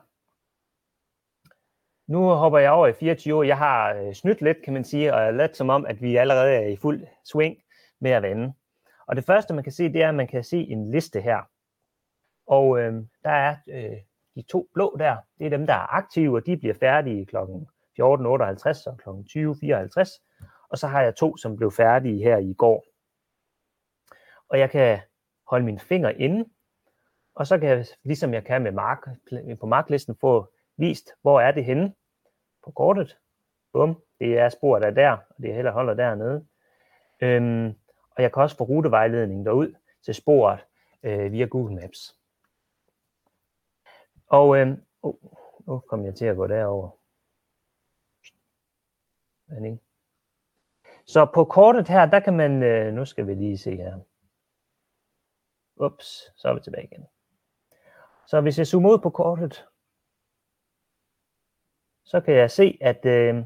[2.11, 3.43] Nu hopper jeg over i 24 år.
[3.43, 6.51] Jeg har øh, snydt lidt, kan man sige, og let som om, at vi allerede
[6.53, 7.57] er i fuld swing
[7.99, 8.53] med at vende.
[9.07, 11.41] Og det første, man kan se, det er, at man kan se en liste her.
[12.47, 13.97] Og øh, der er øh,
[14.35, 17.35] de to blå der, det er dem, der er aktive, og de bliver færdige kl.
[17.35, 17.41] 14.58
[18.87, 19.09] og kl.
[19.09, 20.67] 20.54.
[20.69, 22.85] Og så har jeg to, som blev færdige her i går.
[24.49, 24.99] Og jeg kan
[25.47, 26.45] holde min finger inde,
[27.35, 29.07] og så kan jeg, ligesom jeg kan med mark,
[29.59, 31.93] på marklisten, få vist, hvor er det henne
[32.63, 33.17] på kortet.
[33.73, 36.45] Bum, det er sporet der der, og det er heller holder dernede.
[37.21, 37.67] Øhm,
[38.11, 40.59] og jeg kan også få rutevejledningen derud til sporet
[41.03, 42.17] øh, via Google Maps.
[44.27, 45.15] Og øh, oh,
[45.67, 46.89] nu kom jeg til at gå derover.
[51.05, 53.99] Så på kortet her, der kan man, øh, nu skal vi lige se her.
[55.75, 57.07] Ups, så er vi tilbage igen.
[58.31, 59.67] Så hvis jeg zoomer ud på kortet,
[62.05, 63.43] så kan jeg se, at øh,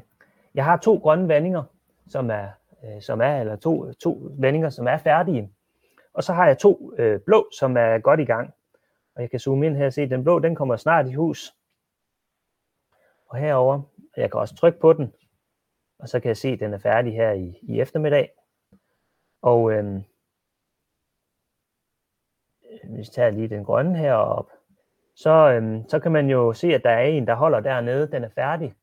[0.54, 1.64] jeg har to grønne vandinger,
[2.08, 2.48] som er,
[2.84, 5.52] øh, som er eller to, to vandinger, som er færdige.
[6.12, 8.54] Og så har jeg to øh, blå, som er godt i gang.
[9.14, 11.12] Og jeg kan zoome ind her og se, at den blå, den kommer snart i
[11.12, 11.54] hus.
[13.26, 13.82] Og herover,
[14.16, 15.12] jeg kan også trykke på den,
[15.98, 18.30] og så kan jeg se, at den er færdig her i, i eftermiddag.
[19.42, 20.02] Og øhm,
[22.70, 24.55] øh, hvis jeg tager lige den grønne heroppe,
[25.16, 28.24] så, øhm, så kan man jo se, at der er en, der holder dernede, den
[28.24, 28.74] er færdig.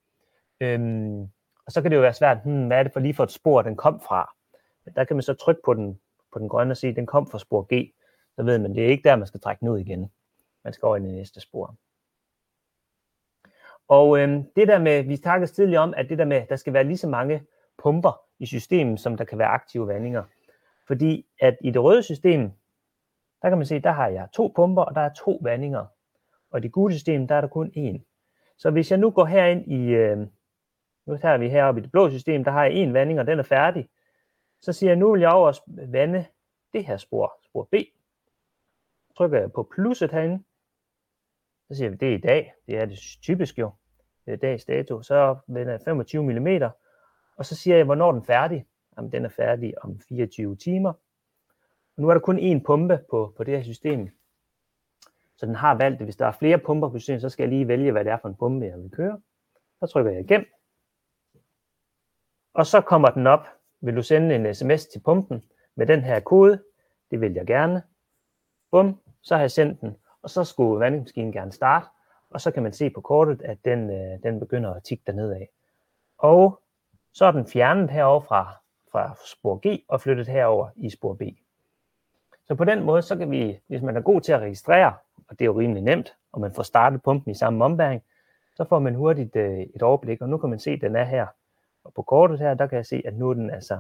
[0.60, 1.22] Øhm,
[1.66, 3.32] og så kan det jo være svært, hmm, hvad er det for lige for et
[3.32, 4.34] spor, den kom fra?
[4.96, 6.00] Der kan man så trykke på den,
[6.34, 7.94] på den grønne og sige, at den kom fra spor G.
[8.36, 10.12] Så ved man, det er ikke der, man skal trække den ud igen.
[10.64, 11.76] Man skal over i det næste spor.
[13.88, 16.74] Og øhm, det der med, vi snakkede tidligere om, at det der med, der skal
[16.74, 17.44] være lige så mange
[17.84, 20.24] pumper i systemet, som der kan være aktive vandinger.
[20.88, 22.52] Fordi at i det røde system,
[23.42, 25.86] der kan man se, der har jeg to pumper, og der er to vandinger.
[26.54, 28.02] Og i det gule system, der er der kun én.
[28.58, 30.18] Så hvis jeg nu går herind i, øh,
[31.06, 33.40] nu tager vi heroppe i det blå system, der har jeg én vanding, og den
[33.40, 33.90] er færdig.
[34.62, 35.60] Så siger jeg, nu vil jeg over
[35.92, 36.26] vande
[36.74, 37.76] det her spor, spor B.
[39.18, 40.44] Trykker jeg på plusset herinde.
[41.68, 42.54] Så siger vi, det er i dag.
[42.68, 43.72] Det er det typisk jo.
[44.26, 45.02] Det er dags dato.
[45.02, 46.48] Så vender jeg 25 mm.
[47.38, 48.66] Og så siger jeg, hvornår den er færdig.
[48.98, 50.94] Jamen, den er færdig om 24 timer.
[51.96, 54.10] Og nu er der kun én pumpe på, på det her system.
[55.44, 57.50] Så den har valgt at Hvis der er flere pumper på systemet, så skal jeg
[57.50, 59.22] lige vælge, hvad det er for en pumpe, jeg vil køre.
[59.80, 60.46] Så trykker jeg igen.
[62.54, 63.48] Og så kommer den op.
[63.82, 65.44] Vil du sende en sms til pumpen
[65.76, 66.64] med den her kode?
[67.12, 67.84] Det vil jeg gerne.
[68.72, 69.96] Bum, så har jeg sendt den.
[70.22, 71.86] Og så skulle vandingsmaskinen gerne starte.
[72.30, 75.32] Og så kan man se på kortet, at den, øh, den begynder at tikke derned
[75.32, 75.50] af.
[76.18, 76.62] Og
[77.14, 78.54] så er den fjernet herover fra,
[78.92, 81.22] fra spor G og flyttet herover i spor B.
[82.48, 84.94] Så på den måde, så kan vi, hvis man er god til at registrere,
[85.30, 88.04] og det er jo rimelig nemt, og man får startet pumpen i samme ombæring,
[88.56, 91.04] så får man hurtigt øh, et overblik, og nu kan man se, at den er
[91.04, 91.28] her.
[91.84, 93.80] Og på kortet her, der kan jeg se, at nu er den altså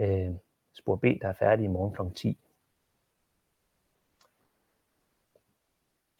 [0.00, 0.30] øh,
[0.74, 2.14] spor B, der er færdig i morgen kl.
[2.14, 2.38] 10.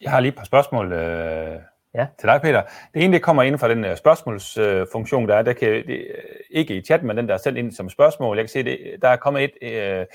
[0.01, 1.61] Jeg har lige et par spørgsmål øh,
[1.95, 2.07] Ja.
[2.19, 2.61] til dig, Peter.
[2.93, 5.41] Det ene, det kommer ind fra den uh, spørgsmålsfunktion, der er.
[5.41, 6.07] Der kan, det,
[6.49, 8.37] ikke i chatten, men den, der er sendt ind som spørgsmål.
[8.37, 10.05] Jeg kan se, det, der er kommet et øh,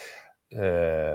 [0.53, 0.61] øh,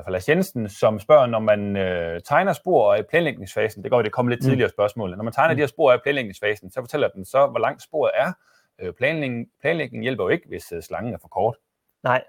[0.03, 4.11] fra Lars Jensen, som spørger, når man øh, tegner spor i planlægningsfasen, det går det
[4.11, 4.49] kommer lidt Mm.
[4.49, 5.57] tidligere spørgsmål, når man tegner Mm.
[5.57, 8.33] de her spor i planlægningsfasen, så fortæller den så, hvor langt sporet er.
[8.79, 11.55] Øh, planlægning, planlægning hjælper jo ikke, hvis øh, slangen er for kort.
[12.03, 12.23] Nej,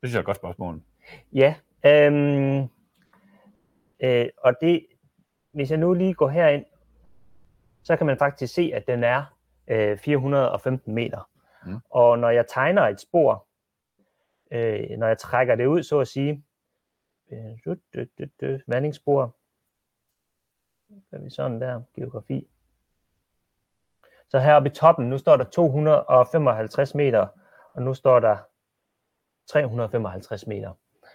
[0.00, 0.82] Det synes jeg er et godt spørgsmål.
[1.32, 1.54] Ja,
[1.86, 2.68] øhm,
[4.02, 4.86] øh, og det,
[5.52, 6.64] hvis jeg nu lige går herind,
[7.82, 9.22] så kan man faktisk se, at den er
[9.68, 11.28] øh, 415 meter.
[11.66, 11.76] Mm.
[11.90, 13.46] Og når jeg tegner et spor,
[14.50, 16.44] øh, når jeg trækker det ud, så at sige,
[18.66, 19.36] vandingsspor,
[21.12, 22.48] er vi sådan der, geografi.
[24.28, 27.26] Så heroppe i toppen, nu står der 255 meter,
[27.72, 28.36] og nu står der
[29.46, 30.72] 355 meter.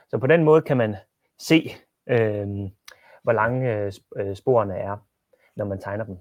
[0.10, 0.96] Så på den måde kan man
[1.40, 1.70] se,
[2.08, 2.48] øh,
[3.24, 4.98] hvor lange øh, sp- sporene er,
[5.56, 6.18] når man tegner dem.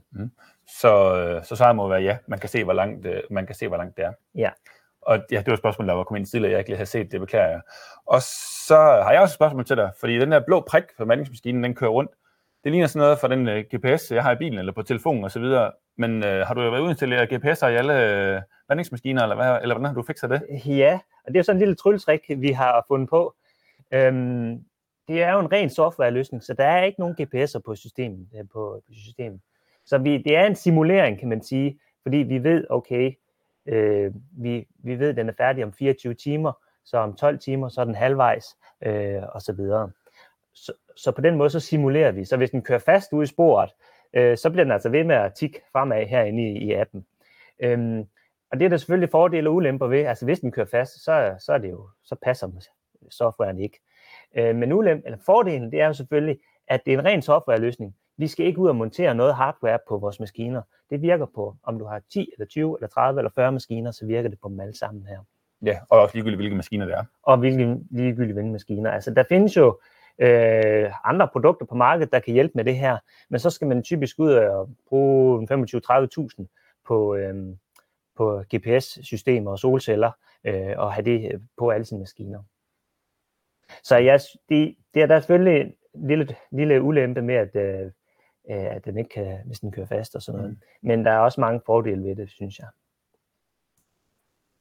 [0.80, 2.18] Så, øh, så svaret må være ja.
[2.26, 4.12] Man kan se, hvor langt, øh, man kan se, hvor langt det er.
[4.34, 4.50] Ja.
[5.06, 6.90] Og ja, det var et spørgsmål, der var kommet ind tidligere, jeg ikke lige havde
[6.90, 7.60] set, det beklager jeg.
[8.06, 8.22] Og
[8.66, 11.64] så har jeg også et spørgsmål til dig, fordi den der blå prik på mandingsmaskinen,
[11.64, 12.10] den kører rundt.
[12.64, 15.24] Det ligner sådan noget fra den øh, GPS, jeg har i bilen eller på telefonen
[15.24, 15.44] osv.
[15.96, 19.86] Men øh, har du været ude GPS'er i alle øh, vandingsmaskiner, eller, hvad, eller hvordan
[19.86, 20.42] har du fikset det?
[20.66, 23.34] Ja, og det er jo sådan en lille trylletrik, vi har fundet på.
[23.92, 24.64] Øhm,
[25.08, 28.28] det er jo en ren softwareløsning, så der er ikke nogen GPS'er på systemet.
[28.38, 29.40] Øh, på, på systemet.
[29.86, 33.12] Så vi, det er en simulering, kan man sige, fordi vi ved, okay,
[33.66, 36.52] øh, vi, vi ved, at den er færdig om 24 timer,
[36.84, 38.44] så om 12 timer, så er den halvvejs,
[38.82, 39.90] øh, og så videre.
[40.54, 42.24] Så, så på den måde, så simulerer vi.
[42.24, 43.70] Så hvis den kører fast ude i sporet,
[44.14, 47.06] øh, så bliver den altså ved med at tikke fremad herinde i, i appen.
[47.60, 48.06] Øhm,
[48.50, 50.04] og det er der selvfølgelig fordele og ulemper ved.
[50.04, 52.48] Altså hvis den kører fast, så, så er det jo, så passer
[53.10, 53.80] softwaren ikke.
[54.36, 57.96] Øh, men ulem, eller fordelen, det er jo selvfølgelig, at det er en ren softwareløsning.
[58.16, 60.62] Vi skal ikke ud og montere noget hardware på vores maskiner.
[60.90, 64.06] Det virker på, om du har 10 eller 20 eller 30 eller 40 maskiner, så
[64.06, 65.18] virker det på dem alle sammen her.
[65.64, 67.04] Ja, og også ligegyldigt, hvilke maskiner det er.
[67.22, 68.90] Og hvilke ligegyldige vendemaskiner.
[68.90, 69.78] Altså der findes jo
[70.18, 72.98] øh, andre produkter på markedet, der kan hjælpe med det her,
[73.28, 75.48] men så skal man typisk ud og bruge
[76.40, 76.44] 25-30.000
[76.86, 77.56] på, øh,
[78.16, 80.10] på GPS-systemer og solceller,
[80.44, 82.42] øh, og have det på alle sine maskiner.
[83.82, 87.90] Så jeg, det, det er der selvfølgelig en lille, lille ulempe med, at, øh,
[88.48, 90.52] at den ikke kan, hvis den kører fast og sådan noget.
[90.52, 90.88] Mm.
[90.88, 92.66] Men der er også mange fordele ved det, synes jeg.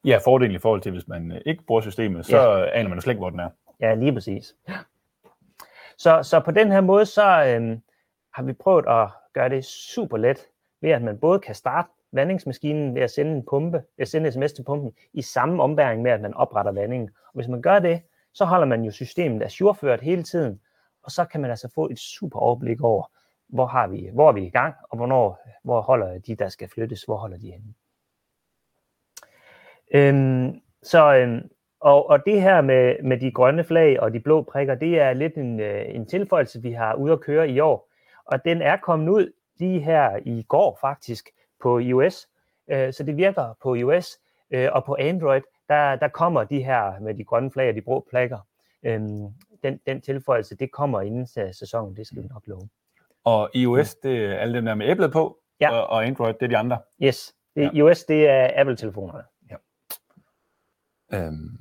[0.04, 2.70] Ja, fordelen i forhold til, hvis man øh, ikke bruger systemet, så ja.
[2.78, 3.50] aner man jo slet ikke, hvor den er.
[3.80, 4.54] Ja, lige præcis.
[5.98, 7.82] Så, så på den her måde, så øhm,
[8.34, 10.46] har vi prøvet at gøre det super let,
[10.80, 14.32] ved at man både kan starte vandingsmaskinen ved at sende en pumpe, ved at sende
[14.32, 17.10] sms til pumpen, i samme ombæring med, at man opretter vandingen.
[17.26, 20.60] Og hvis man gør det, så holder man jo systemet ajourført hele tiden,
[21.02, 23.10] og så kan man altså få et super overblik over,
[23.54, 26.68] hvor, har vi, hvor er vi i gang, og hvornår, hvor holder de, der skal
[26.68, 27.74] flyttes, hvor holder de henne.
[29.94, 31.50] Øhm, så, øhm,
[31.80, 35.12] og, og det her med, med de grønne flag og de blå prikker, det er
[35.12, 37.88] lidt en, øh, en tilføjelse, vi har ude at køre i år.
[38.24, 41.28] Og den er kommet ud lige her i går faktisk
[41.62, 42.28] på iOS.
[42.68, 44.18] Øh, så det virker på iOS
[44.50, 47.80] øh, og på Android, der, der kommer de her med de grønne flag og de
[47.80, 48.38] blå prikker.
[48.82, 49.26] Øhm,
[49.62, 52.68] den, den tilføjelse, det kommer inden sæsonen, det skal vi nok love.
[53.24, 55.70] Og iOS, det er alle dem der med æblet på, Ja.
[55.70, 56.78] og, og Android, det er de andre.
[57.02, 57.70] Yes, det, Ja.
[57.72, 59.24] iOS, det er Apple-telefonerne.
[61.14, 61.58] Øhm,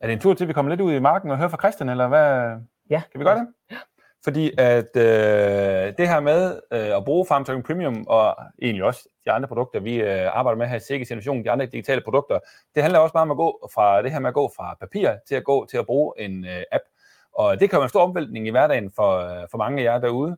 [0.00, 1.56] er det en tur til, at vi kommer lidt ud i marken og hører fra
[1.56, 2.56] Christian, eller hvad?
[2.90, 3.02] Ja.
[3.12, 3.48] Kan vi gøre det?
[3.70, 3.76] Ja.
[4.24, 9.08] Fordi at øh, det her med øh, at bruge Farm Tracking Premium, og egentlig også
[9.24, 12.38] de andre produkter, vi øh, arbejder med her i Sikke Situation, de andre digitale produkter,
[12.74, 15.10] det handler også meget om at gå fra det her med at gå fra papir
[15.28, 16.82] til at gå til at bruge en øh, app.
[17.32, 19.98] Og det kan være en stor omvæltning i hverdagen for, øh, for mange af jer
[20.00, 20.36] derude.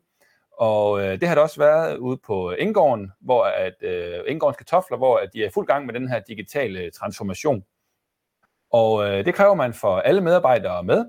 [0.59, 4.97] Og øh, det har det også været ude på Indgården, hvor at øh, Indgårdens kartofler,
[4.97, 7.65] hvor at de er fuld gang med den her digitale transformation.
[8.73, 11.07] Og øh, det kræver man for alle medarbejdere med.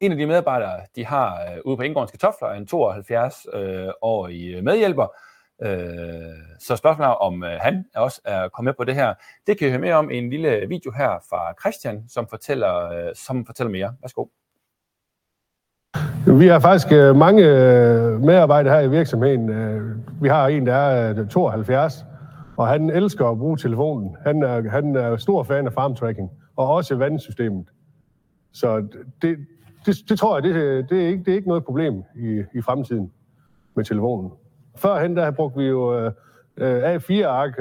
[0.00, 4.64] En af de medarbejdere, de har øh, ude på Indgårdens kartofler, en 72-årig øh, øh,
[4.64, 5.06] medhjælper.
[5.62, 9.14] Øh, så spørgsmålet er, om øh, han også er kommet med på det her.
[9.46, 12.90] Det kan I høre mere om i en lille video her fra Christian, som fortæller,
[12.90, 13.96] øh, som fortæller mere.
[14.00, 14.26] Værsgo.
[16.26, 19.50] Vi har faktisk øh, mange øh, medarbejdere her i virksomheden.
[19.50, 22.04] Øh, vi har en, der er 72,
[22.56, 24.16] og han elsker at bruge telefonen.
[24.24, 27.68] Han er, han er stor fan af farm tracking, og også vandsystemet.
[28.52, 28.86] Så
[29.22, 29.38] det,
[29.86, 30.54] det, det tror jeg, det,
[30.90, 33.12] det, er ikke, det er ikke noget problem i, i fremtiden
[33.76, 34.30] med telefonen.
[34.76, 36.08] Førhen der brugte vi jo
[36.58, 37.56] A4-ark,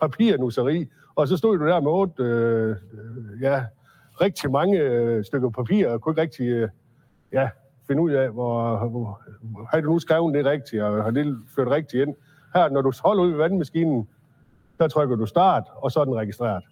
[0.00, 2.76] papirnusseri, og så stod du der med otte, øh,
[3.40, 3.64] ja,
[4.20, 6.68] rigtig mange stykker papir, og kunne ikke rigtig
[7.32, 7.48] ja,
[7.86, 9.20] finde ud af, hvor, hvor
[9.70, 12.16] har du nu skrevet det rigtigt, og har det ført rigtigt ind.
[12.54, 14.08] Her, når du holder ud ved vandmaskinen,
[14.78, 16.64] der trykker du start, og så er den registreret.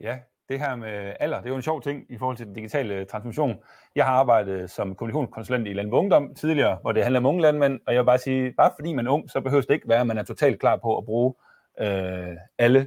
[0.00, 0.18] Ja,
[0.48, 2.94] det her med alder, det er jo en sjov ting i forhold til den digitale
[2.94, 3.58] øh, transmission.
[3.96, 7.80] Jeg har arbejdet som kommunikationskonsulent i Landbrug Ungdom tidligere, hvor det handler om unge landmænd,
[7.86, 10.00] og jeg vil bare sige, bare fordi man er ung, så behøver det ikke være,
[10.00, 11.34] at man er totalt klar på at bruge
[11.80, 12.86] øh, alle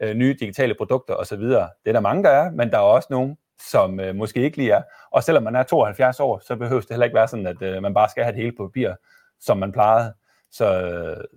[0.00, 1.40] øh, nye digitale produkter osv.
[1.40, 3.36] Det er der mange, der er, men der er også nogen,
[3.70, 4.82] som øh, måske ikke lige er.
[5.10, 7.82] Og selvom man er 72 år, så behøver det heller ikke være sådan, at øh,
[7.82, 8.94] man bare skal have det hele på papir,
[9.40, 10.14] som man plejede.
[10.50, 10.66] Så,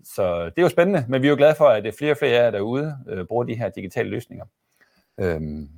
[0.03, 2.17] så det er jo spændende, men vi er jo glade for, at øh, flere og
[2.17, 4.45] flere af jer derude øh, bruger de her digitale løsninger.
[5.19, 5.69] Øhm,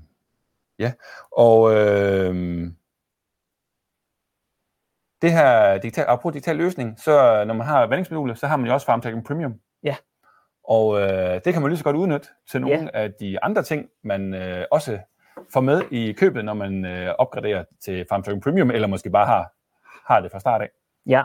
[0.80, 0.94] ja,
[1.32, 2.76] og øhm,
[5.22, 8.68] det her digital, apropos digital løsning, så øh, når man har vandingsmodulet, så har man
[8.68, 9.60] jo også FarmTech Premium.
[9.84, 9.96] Ja.
[10.70, 12.88] Og øh, det kan man lige så godt udnytte til nogle ja.
[12.94, 15.00] af de andre ting, man øh, også
[15.54, 19.54] får med i købet, når man øh, opgraderer til FarmTrack Premium, eller måske bare har,
[20.08, 20.70] har det fra start af.
[21.06, 21.24] Ja,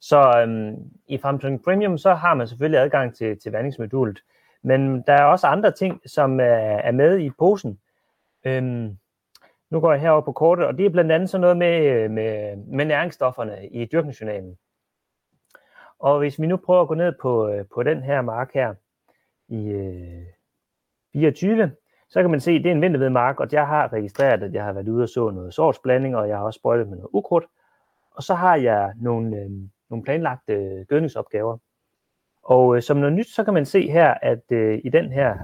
[0.00, 0.76] så øhm,
[1.06, 4.20] i FarmTrack Premium, så har man selvfølgelig adgang til, til vandingsmodulet,
[4.62, 6.44] men der er også andre ting, som er,
[6.88, 7.78] er med i posen.
[8.44, 8.96] Øhm,
[9.70, 12.56] nu går jeg herover på kortet, og det er blandt andet sådan noget med, med,
[12.56, 14.58] med næringsstofferne i dyrkningsjournalen.
[16.02, 18.74] Og hvis vi nu prøver at gå ned på, øh, på den her mark her,
[19.48, 20.26] i øh,
[21.12, 21.70] 24,
[22.08, 24.64] så kan man se, at det er en vintervedmark, og jeg har registreret, at jeg
[24.64, 27.44] har været ude og så noget sortsblanding, og jeg har også sprøjtet med noget ukrudt.
[28.10, 29.50] Og så har jeg nogle, øh,
[29.90, 31.58] nogle planlagte øh, gødningsopgaver.
[32.42, 35.38] Og øh, som noget nyt, så kan man se her, at øh, i den her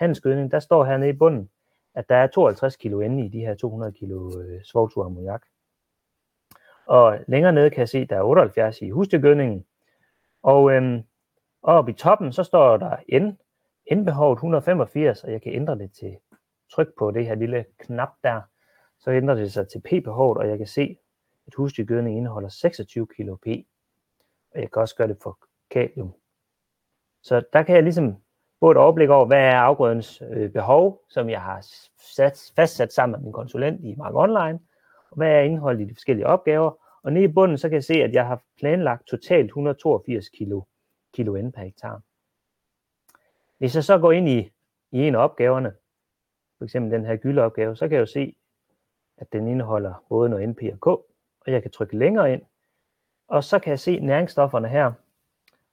[0.00, 1.50] handelsgødning, der står hernede i bunden,
[1.94, 5.42] at der er 52 kilo inde i de her 200 kilo øh, svovlturammoniak.
[6.86, 9.64] Og længere nede kan jeg se, at der er 78 i husdyrgødningen.
[10.42, 11.02] Og øhm,
[11.62, 13.38] oppe i toppen, så står der N,
[13.94, 16.16] N-behovet 185, og jeg kan ændre det til
[16.72, 18.40] tryk på det her lille knap der.
[18.98, 20.96] Så ændrer det sig til P-behovet, og jeg kan se,
[21.46, 23.46] at husdyrgødning indeholder 26 kilo P.
[24.54, 25.38] Og jeg kan også gøre det for
[25.70, 26.12] kalium.
[27.22, 28.16] Så der kan jeg ligesom
[28.60, 31.66] få et overblik over, hvad er afgrødens øh, behov, som jeg har
[32.16, 34.60] sat, fastsat sammen med min konsulent i Mark Online,
[35.10, 36.79] og hvad er indholdet i de forskellige opgaver.
[37.02, 40.62] Og nede i bunden, så kan jeg se, at jeg har planlagt totalt 182 kilo,
[41.14, 42.02] kilo N per hektar.
[43.58, 44.52] Hvis jeg så går ind i,
[44.92, 45.72] i en af opgaverne,
[46.58, 48.36] for eksempel den her gyldeopgave, så kan jeg jo se,
[49.16, 52.42] at den indeholder både noget NP og K, og jeg kan trykke længere ind,
[53.28, 54.92] og så kan jeg se næringsstofferne her,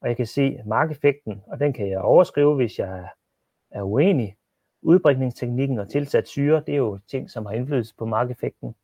[0.02, 3.10] og jeg kan se markeffekten, og den kan jeg overskrive, hvis jeg
[3.70, 4.36] er uenig.
[4.82, 8.76] Udbringningsteknikken og tilsat syre, det er jo ting, som har indflydelse på markeffekten.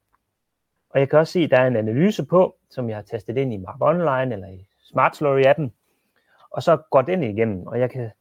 [0.93, 3.37] Og jeg kan også se, at der er en analyse på, som jeg har tastet
[3.37, 5.69] ind i Mark Online eller i Smart Slurry-appen,
[6.49, 8.11] og så går den igennem, og jeg kan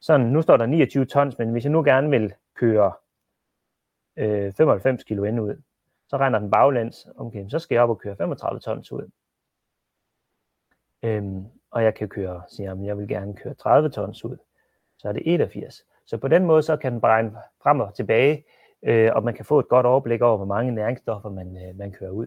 [0.00, 2.92] sådan, nu står der 29 tons, men hvis jeg nu gerne vil køre
[4.16, 5.62] øh, 95 kilo ind ud,
[6.08, 9.10] så regner den baglæns, okay, så skal jeg op og køre 35 tons ud.
[11.02, 14.36] Øhm, og jeg kan køre, siger jeg, jeg vil gerne køre 30 tons ud,
[14.98, 15.84] så er det 81.
[16.06, 18.44] Så på den måde, så kan den beregne frem og tilbage,
[18.82, 21.92] øh, og man kan få et godt overblik over, hvor mange næringsstoffer man, øh, man
[21.92, 22.26] kører ud.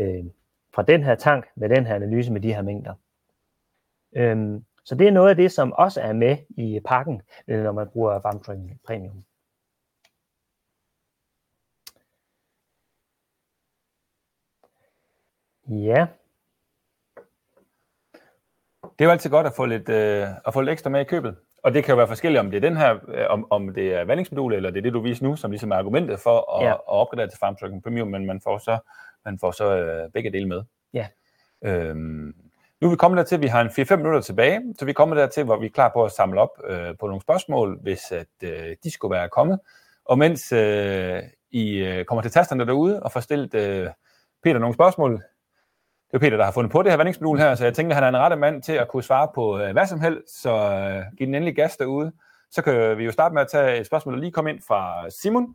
[0.00, 0.24] Øh,
[0.74, 2.94] fra den her tank med den her analyse med de her mængder.
[4.16, 7.72] Øh, så det er noget af det, som også er med i pakken, øh, når
[7.72, 9.24] man bruger Varmtring Premium.
[15.68, 16.06] Ja.
[18.82, 21.04] Det er jo altid godt at få lidt, øh, at få lidt ekstra med i
[21.04, 21.36] købet.
[21.64, 23.94] Og det kan jo være forskelligt, om det er den her, øh, om, om det
[23.94, 26.66] er vandingsmodul, eller det er det, du viser nu, som ligesom er argumentet for at,
[26.66, 26.72] Ja.
[26.72, 28.78] at opgradere til FarmTruck Premium, men man får så,
[29.24, 30.62] man får så øh, begge dele med.
[30.94, 31.06] Ja.
[31.64, 32.34] Øhm,
[32.80, 35.16] nu er vi kommet dertil, vi har en 4-5 minutter tilbage, så vi er kommet
[35.18, 38.26] dertil, hvor vi er klar på at samle op øh, på nogle spørgsmål, hvis at,
[38.42, 39.58] øh, de skulle være kommet.
[40.04, 43.88] Og mens øh, I øh, kommer til tasterne derude og får stillet øh,
[44.42, 45.22] Peter nogle spørgsmål,
[46.10, 48.04] det er Peter, der har fundet på det her vandingsmodul her, så jeg tænker, at
[48.04, 50.50] han er en rette mand til at kunne svare på øh, hvad som helst, så
[50.50, 52.12] øh, giv den endelig gas derude.
[52.50, 55.10] Så kan vi jo starte med at tage et spørgsmål, der lige kom ind fra
[55.10, 55.54] Simon,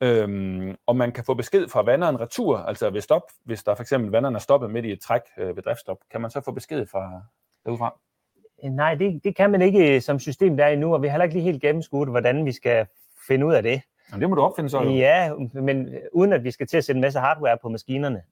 [0.00, 3.82] øhm, om man kan få besked fra vanderen retur, altså ved stop, hvis der for
[3.82, 6.52] eksempel vanderen er stoppet midt i et træk øh, ved driftstop, kan man så få
[6.52, 7.22] besked fra
[7.64, 7.94] derudfra?
[8.64, 11.12] Øh, Nej, det, det kan man ikke som system der er endnu, og vi har
[11.12, 12.86] heller ikke lige helt gennemskudt, hvordan vi skal
[13.28, 13.82] finde ud af det.
[14.10, 14.82] Jamen, det må du opfinde så.
[14.82, 14.90] jo.
[14.90, 18.22] Ja, men uden at vi skal til at sætte en masse hardware på maskinerne.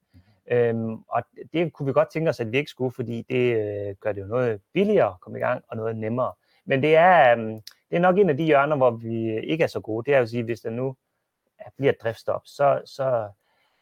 [0.50, 1.22] Øhm, og
[1.52, 4.20] det kunne vi godt tænke os, at vi ikke skulle, fordi det øh, gør det
[4.20, 6.32] jo noget billigere at komme i gang, og noget nemmere.
[6.64, 9.68] Men det er, øhm, det er nok en af de hjørner, hvor vi ikke er
[9.68, 10.04] så gode.
[10.04, 10.96] Det er jo at sige, hvis der nu
[11.58, 13.28] er- bliver et driftstop, så, så,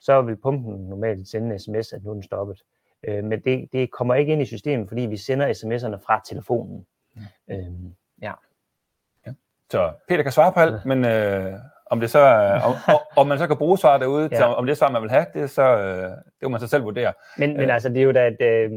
[0.01, 2.63] så vil pumpen normalt sende en sms, at nu er den stoppet.
[3.03, 6.87] Øh, men det, det kommer ikke ind i systemet, fordi vi sender sms'erne fra telefonen.
[7.51, 8.33] Øhm, ja.
[9.71, 11.53] Så Peter kan svare på alt, men øh,
[11.93, 12.19] om det så
[12.69, 12.75] om,
[13.17, 14.37] om, man så kan bruge svar derude, ja.
[14.37, 14.37] Ja.
[14.37, 16.85] til, om det svar, man vil have, det, så, øh, det må man så selv
[16.85, 17.13] vurdere.
[17.39, 17.75] Men, men Øh.
[17.75, 18.71] altså, det er jo da, et, øh,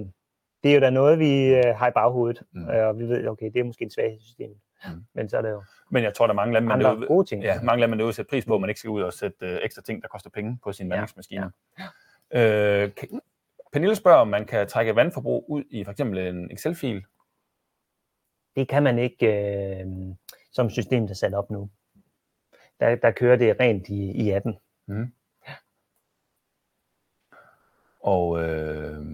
[0.64, 2.68] det er jo da noget, vi har i baghovedet, Mm.
[2.68, 4.58] og vi ved, okay, det er måske en svaghed i systemet.
[4.86, 4.92] Mm.
[5.16, 7.26] Men så er det jo Men jeg tror, der er mange landmænd andre derude, gode
[7.28, 7.44] ting.
[7.44, 9.60] ja, mange landmænd derude sætter pris på, at man ikke skal ud og sætte øh,
[9.64, 11.52] ekstra ting, der koster penge på sin Ja, vandingsmaskine.
[12.34, 13.22] Øh, kan,
[13.74, 17.04] Pernille spørger, om man kan trække vandforbrug ud i for eksempel en Excel-fil.
[18.56, 19.28] Det kan man ikke,
[19.80, 19.86] øh,
[20.52, 21.70] som systemet er sat op nu.
[22.80, 24.58] Der, der kører det rent i, i appen.
[28.00, 29.06] Og øh,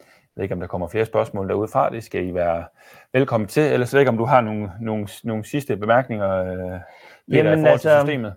[0.00, 1.90] jeg ved ikke, om der kommer flere spørgsmål derude fra.
[1.90, 2.64] Det skal I være
[3.12, 3.62] velkommen til.
[3.62, 6.80] Ellers ved jeg ikke, om du har nogle, nogle, nogle sidste bemærkninger, øh, Peter,
[7.26, 8.34] i Jamen, forhold til altså, systemet.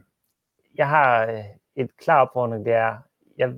[0.76, 1.43] Jeg har øh,
[1.76, 2.97] et klar opfordring, det er,
[3.38, 3.53] jeg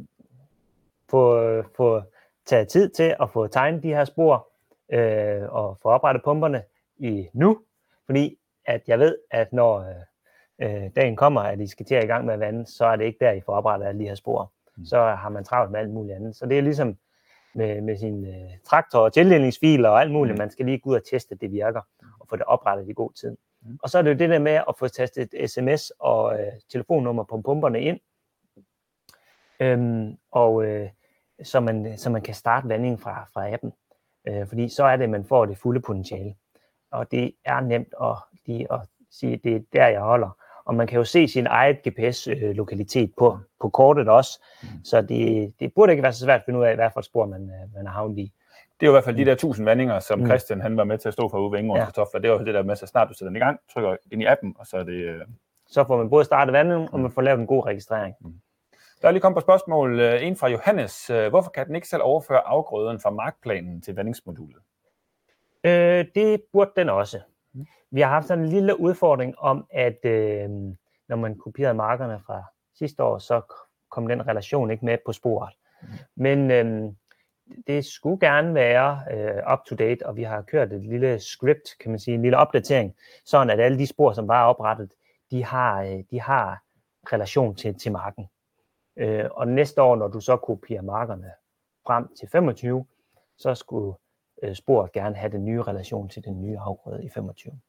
[1.09, 2.01] få, få
[2.45, 4.49] taget tid til at få tegnet de her spor
[4.91, 6.63] øh, og få oprettet pumperne
[6.97, 7.59] i nu,
[8.05, 8.37] fordi
[8.67, 9.95] at jeg ved, at når øh,
[10.61, 12.95] øh, dagen kommer, at I skal til at i gang med at vande, så er
[12.95, 14.51] det ikke der, I får oprettet alle de her spor.
[14.77, 14.85] Mm.
[14.85, 16.35] Så har man travlt med alt muligt andet.
[16.35, 16.97] Så det er ligesom
[17.55, 20.35] med, med sin øh, traktor og tildelningsfiler og alt muligt.
[20.35, 20.39] Mm.
[20.39, 21.81] Man skal lige gå ud og teste, at det virker,
[22.19, 23.37] og få det oprettet i god tid.
[23.61, 23.79] Mm.
[23.83, 26.51] Og så er det jo det der med at få tastet et sms og øh,
[26.69, 27.99] telefonnummer på pumperne ind,
[29.59, 30.89] øhm, og øh,
[31.43, 33.73] så, man, så man kan starte vandingen fra, fra appen.
[34.27, 36.35] Øh, fordi så er det, at man får det fulde potentiale.
[36.91, 38.15] Og det er nemt at
[38.47, 38.79] lige at
[39.11, 40.37] sige, at det er der, jeg holder.
[40.65, 44.43] Og man kan jo se sin eget GPS-lokalitet på, på kortet også.
[44.63, 44.67] Mm.
[44.83, 47.05] Så det, det burde ikke være så svært at finde ud af, hvad for et
[47.05, 48.31] spor man, øh, man har havnet i.
[48.79, 50.25] Det er jo i hvert fald de der 1000 vandinger, som Mm.
[50.25, 51.85] Christian han var med til at stå for ude ved Ingeborg Ja.
[51.85, 52.21] Kartofler.
[52.21, 54.25] Det var det der med, så snart du sætter den i gang, trykker ind i
[54.25, 54.93] appen, og så er det...
[54.93, 55.21] Øh...
[55.67, 58.15] Så får man både startet vandet, og man får lavet en god registrering.
[59.01, 59.99] Der er lige kommet på spørgsmål.
[59.99, 61.07] Øh, En fra Johannes.
[61.29, 64.61] Hvorfor kan den ikke selv overføre afgrøden fra markplanen til vandingsmodulet?
[65.63, 67.19] Øh, det burde den også.
[67.53, 67.65] Mm.
[67.91, 70.49] Vi har haft sådan en lille udfordring om, at øh,
[71.09, 72.43] når man kopierede markerne fra
[72.77, 73.41] sidste år, så
[73.91, 75.53] kom den relation ikke med på sporet.
[75.81, 75.87] Mm.
[76.15, 76.93] Men øh,
[77.67, 81.69] det skulle gerne være øh, up to date, og vi har kørt et lille script,
[81.79, 82.95] kan man sige, en lille opdatering,
[83.25, 84.93] sådan at alle de spor, som var oprettet,
[85.31, 86.63] de har, øh, de har
[87.13, 88.27] relation til, til marken.
[88.97, 91.31] Øh, og næste år, når du så kopierer markerne
[91.87, 92.85] frem til 25,
[93.37, 93.97] så skulle
[94.43, 97.59] øh, sporet gerne have den nye relation til den nye afgrøde i 25.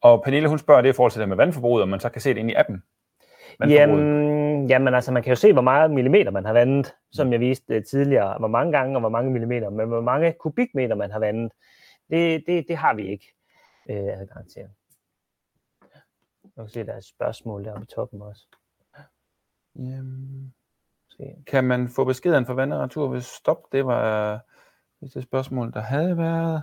[0.00, 2.20] Og Pernille, hun spørger det i forhold til det med vandforbruget, om man så kan
[2.20, 2.82] se det ind i appen.
[3.60, 7.40] Jamen, jamen altså, man kan jo se, hvor meget millimeter man har vandet, som jeg
[7.40, 8.38] viste øh, tidligere.
[8.38, 11.52] Hvor mange gange og hvor mange millimeter, men hvor mange kubikmeter man har vandet,
[12.10, 13.34] det, det, det har vi ikke
[13.90, 14.62] øh, adgang til.
[16.56, 18.46] Jeg kan se, der er et spørgsmål deroppe i toppen også.
[19.76, 20.54] Jamen,
[21.08, 21.24] Se.
[21.46, 23.72] kan man få beskeden fra vandretur ved stop?
[23.72, 24.40] Det var
[25.04, 26.62] hvis det spørgsmål, der havde været.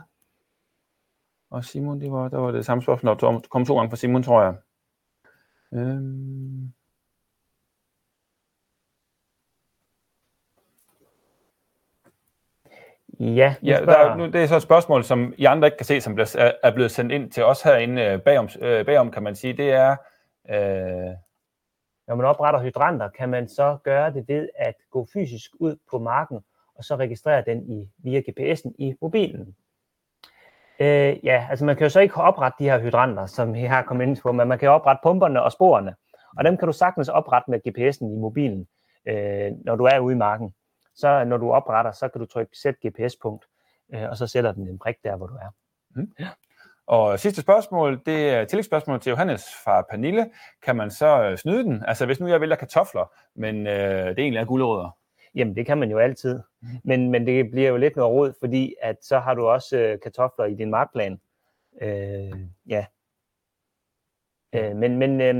[1.49, 4.23] Og Simon, det var, der var det samme spørgsmål, der kom to gange fra Simon,
[4.23, 4.55] tror jeg.
[5.73, 6.73] Øhm.
[13.19, 15.85] Ja, Ja, der, er- nu, det er så et spørgsmål, som I andre ikke kan
[15.85, 19.23] se, som er, er blevet sendt ind til os herinde øh, bagom, øh, bagom kan
[19.23, 19.53] man sige.
[19.57, 19.91] Det er,
[20.49, 21.15] øh,
[22.07, 25.99] Når man opretter hydranter, kan man så gøre det ved at gå fysisk ud på
[25.99, 26.39] marken,
[26.81, 29.55] og så registrere den i, via GPS'en i mobilen.
[30.79, 33.81] Øh, ja, altså man kan jo så ikke oprette de her hydranter, som vi har
[33.81, 35.95] kommet ind på, men man kan jo oprette pumperne og sporene.
[36.37, 38.67] Og dem kan du sagtens oprette med GPS'en i mobilen,
[39.07, 40.53] øh, når du er ude i marken.
[40.95, 43.45] så når du opretter, så kan du trykke sæt GPS-punkt,
[43.93, 45.49] øh, og så sætter den en prik der, hvor du er.
[45.95, 46.11] Mm.
[46.19, 46.27] Ja.
[46.87, 50.31] Og sidste spørgsmål, det er tillægsspørgsmål til Johannes fra Pernille.
[50.63, 51.83] Kan man så øh, snyde den?
[51.87, 54.97] Altså hvis nu jeg vælger kartofler, men øh, det egentlig er gulerødder.
[55.35, 56.39] Jamen det kan man jo altid.
[56.61, 56.67] Mm.
[56.83, 59.99] Men, men det bliver jo lidt noget råd, fordi at så har du også øh,
[60.03, 61.19] kartofler i din markplan.
[61.81, 62.31] Øh,
[62.67, 62.85] ja.
[64.55, 65.35] Øh, men men øh,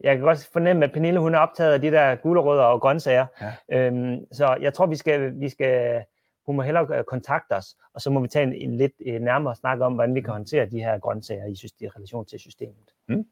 [0.00, 3.26] jeg kan godt fornemme, at Pernille hun er optaget af de der gulerødder og grøntsager.
[3.70, 3.90] Ja.
[3.90, 6.04] Øh, så jeg tror, vi skal, vi skal
[6.46, 9.22] hun må hellere øh, kontakte os, og så må vi tage en, en lidt en
[9.22, 12.90] nærmere snak om, hvordan vi kan håndtere de her grøntsager i, i relation til systemet.
[13.08, 13.24] Mm.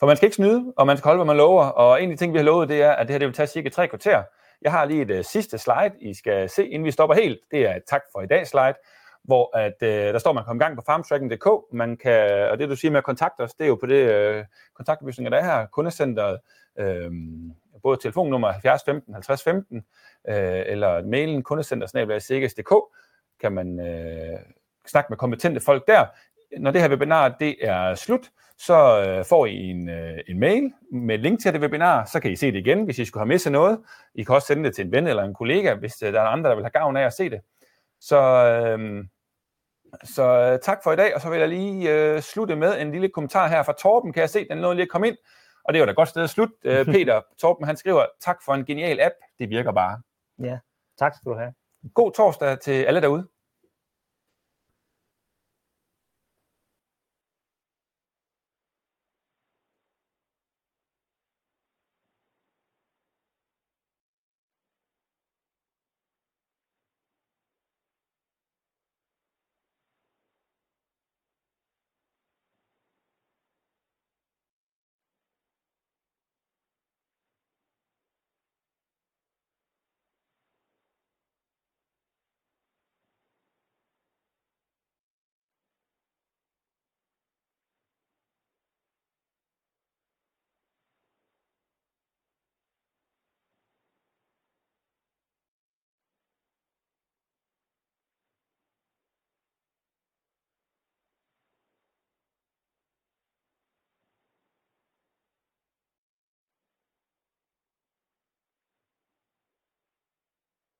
[0.00, 1.64] For man skal ikke snyde, og man skal holde, hvad man lover.
[1.64, 3.34] Og en af de ting, vi har lovet, det er, at det her det vil
[3.34, 4.22] tage cirka tre kvarter.
[4.62, 7.40] Jeg har lige et uh, sidste slide, I skal se, inden vi stopper helt.
[7.50, 8.74] Det er et tak for i dag slide,
[9.24, 11.48] hvor at, uh, der står, at man kan komme i gang på farmtracking.dk.
[11.72, 14.36] Man kan, og det du siger med at kontakte os, det er jo på det
[14.38, 14.44] uh,
[14.74, 15.66] kontaktoplysninger, der er her.
[15.66, 16.38] Kundecenteret,
[16.80, 17.12] uh,
[17.82, 19.76] både telefonnummer 70 15 50 15,
[20.28, 22.74] øh, eller mailen kundecenter.dk,
[23.40, 24.38] kan man øh,
[24.86, 26.06] snakke med kompetente folk der.
[26.58, 30.72] Når det her webinar det er slut, så øh, får I en, øh, en mail
[30.92, 33.28] med link til det webinar, så kan I se det igen, hvis I skulle have
[33.28, 33.80] misset noget.
[34.14, 36.26] I kan også sende det til en ven eller en kollega, hvis øh, der er
[36.26, 37.40] andre, der vil have gavn af at se det.
[38.00, 39.04] Så, øh,
[40.04, 42.92] så øh, tak for i dag, og så vil jeg lige øh, slutte med en
[42.92, 44.12] lille kommentar her fra Torben.
[44.12, 45.16] Kan jeg se, den nåede lige at komme ind?
[45.64, 46.54] Og det var da et godt sted at slutte.
[46.64, 49.14] Øh, Peter Torben, han skriver, tak for en genial app.
[49.38, 50.00] Det virker bare.
[50.42, 50.58] Ja,
[50.98, 51.52] tak skal du have.
[51.94, 53.28] God torsdag til alle derude.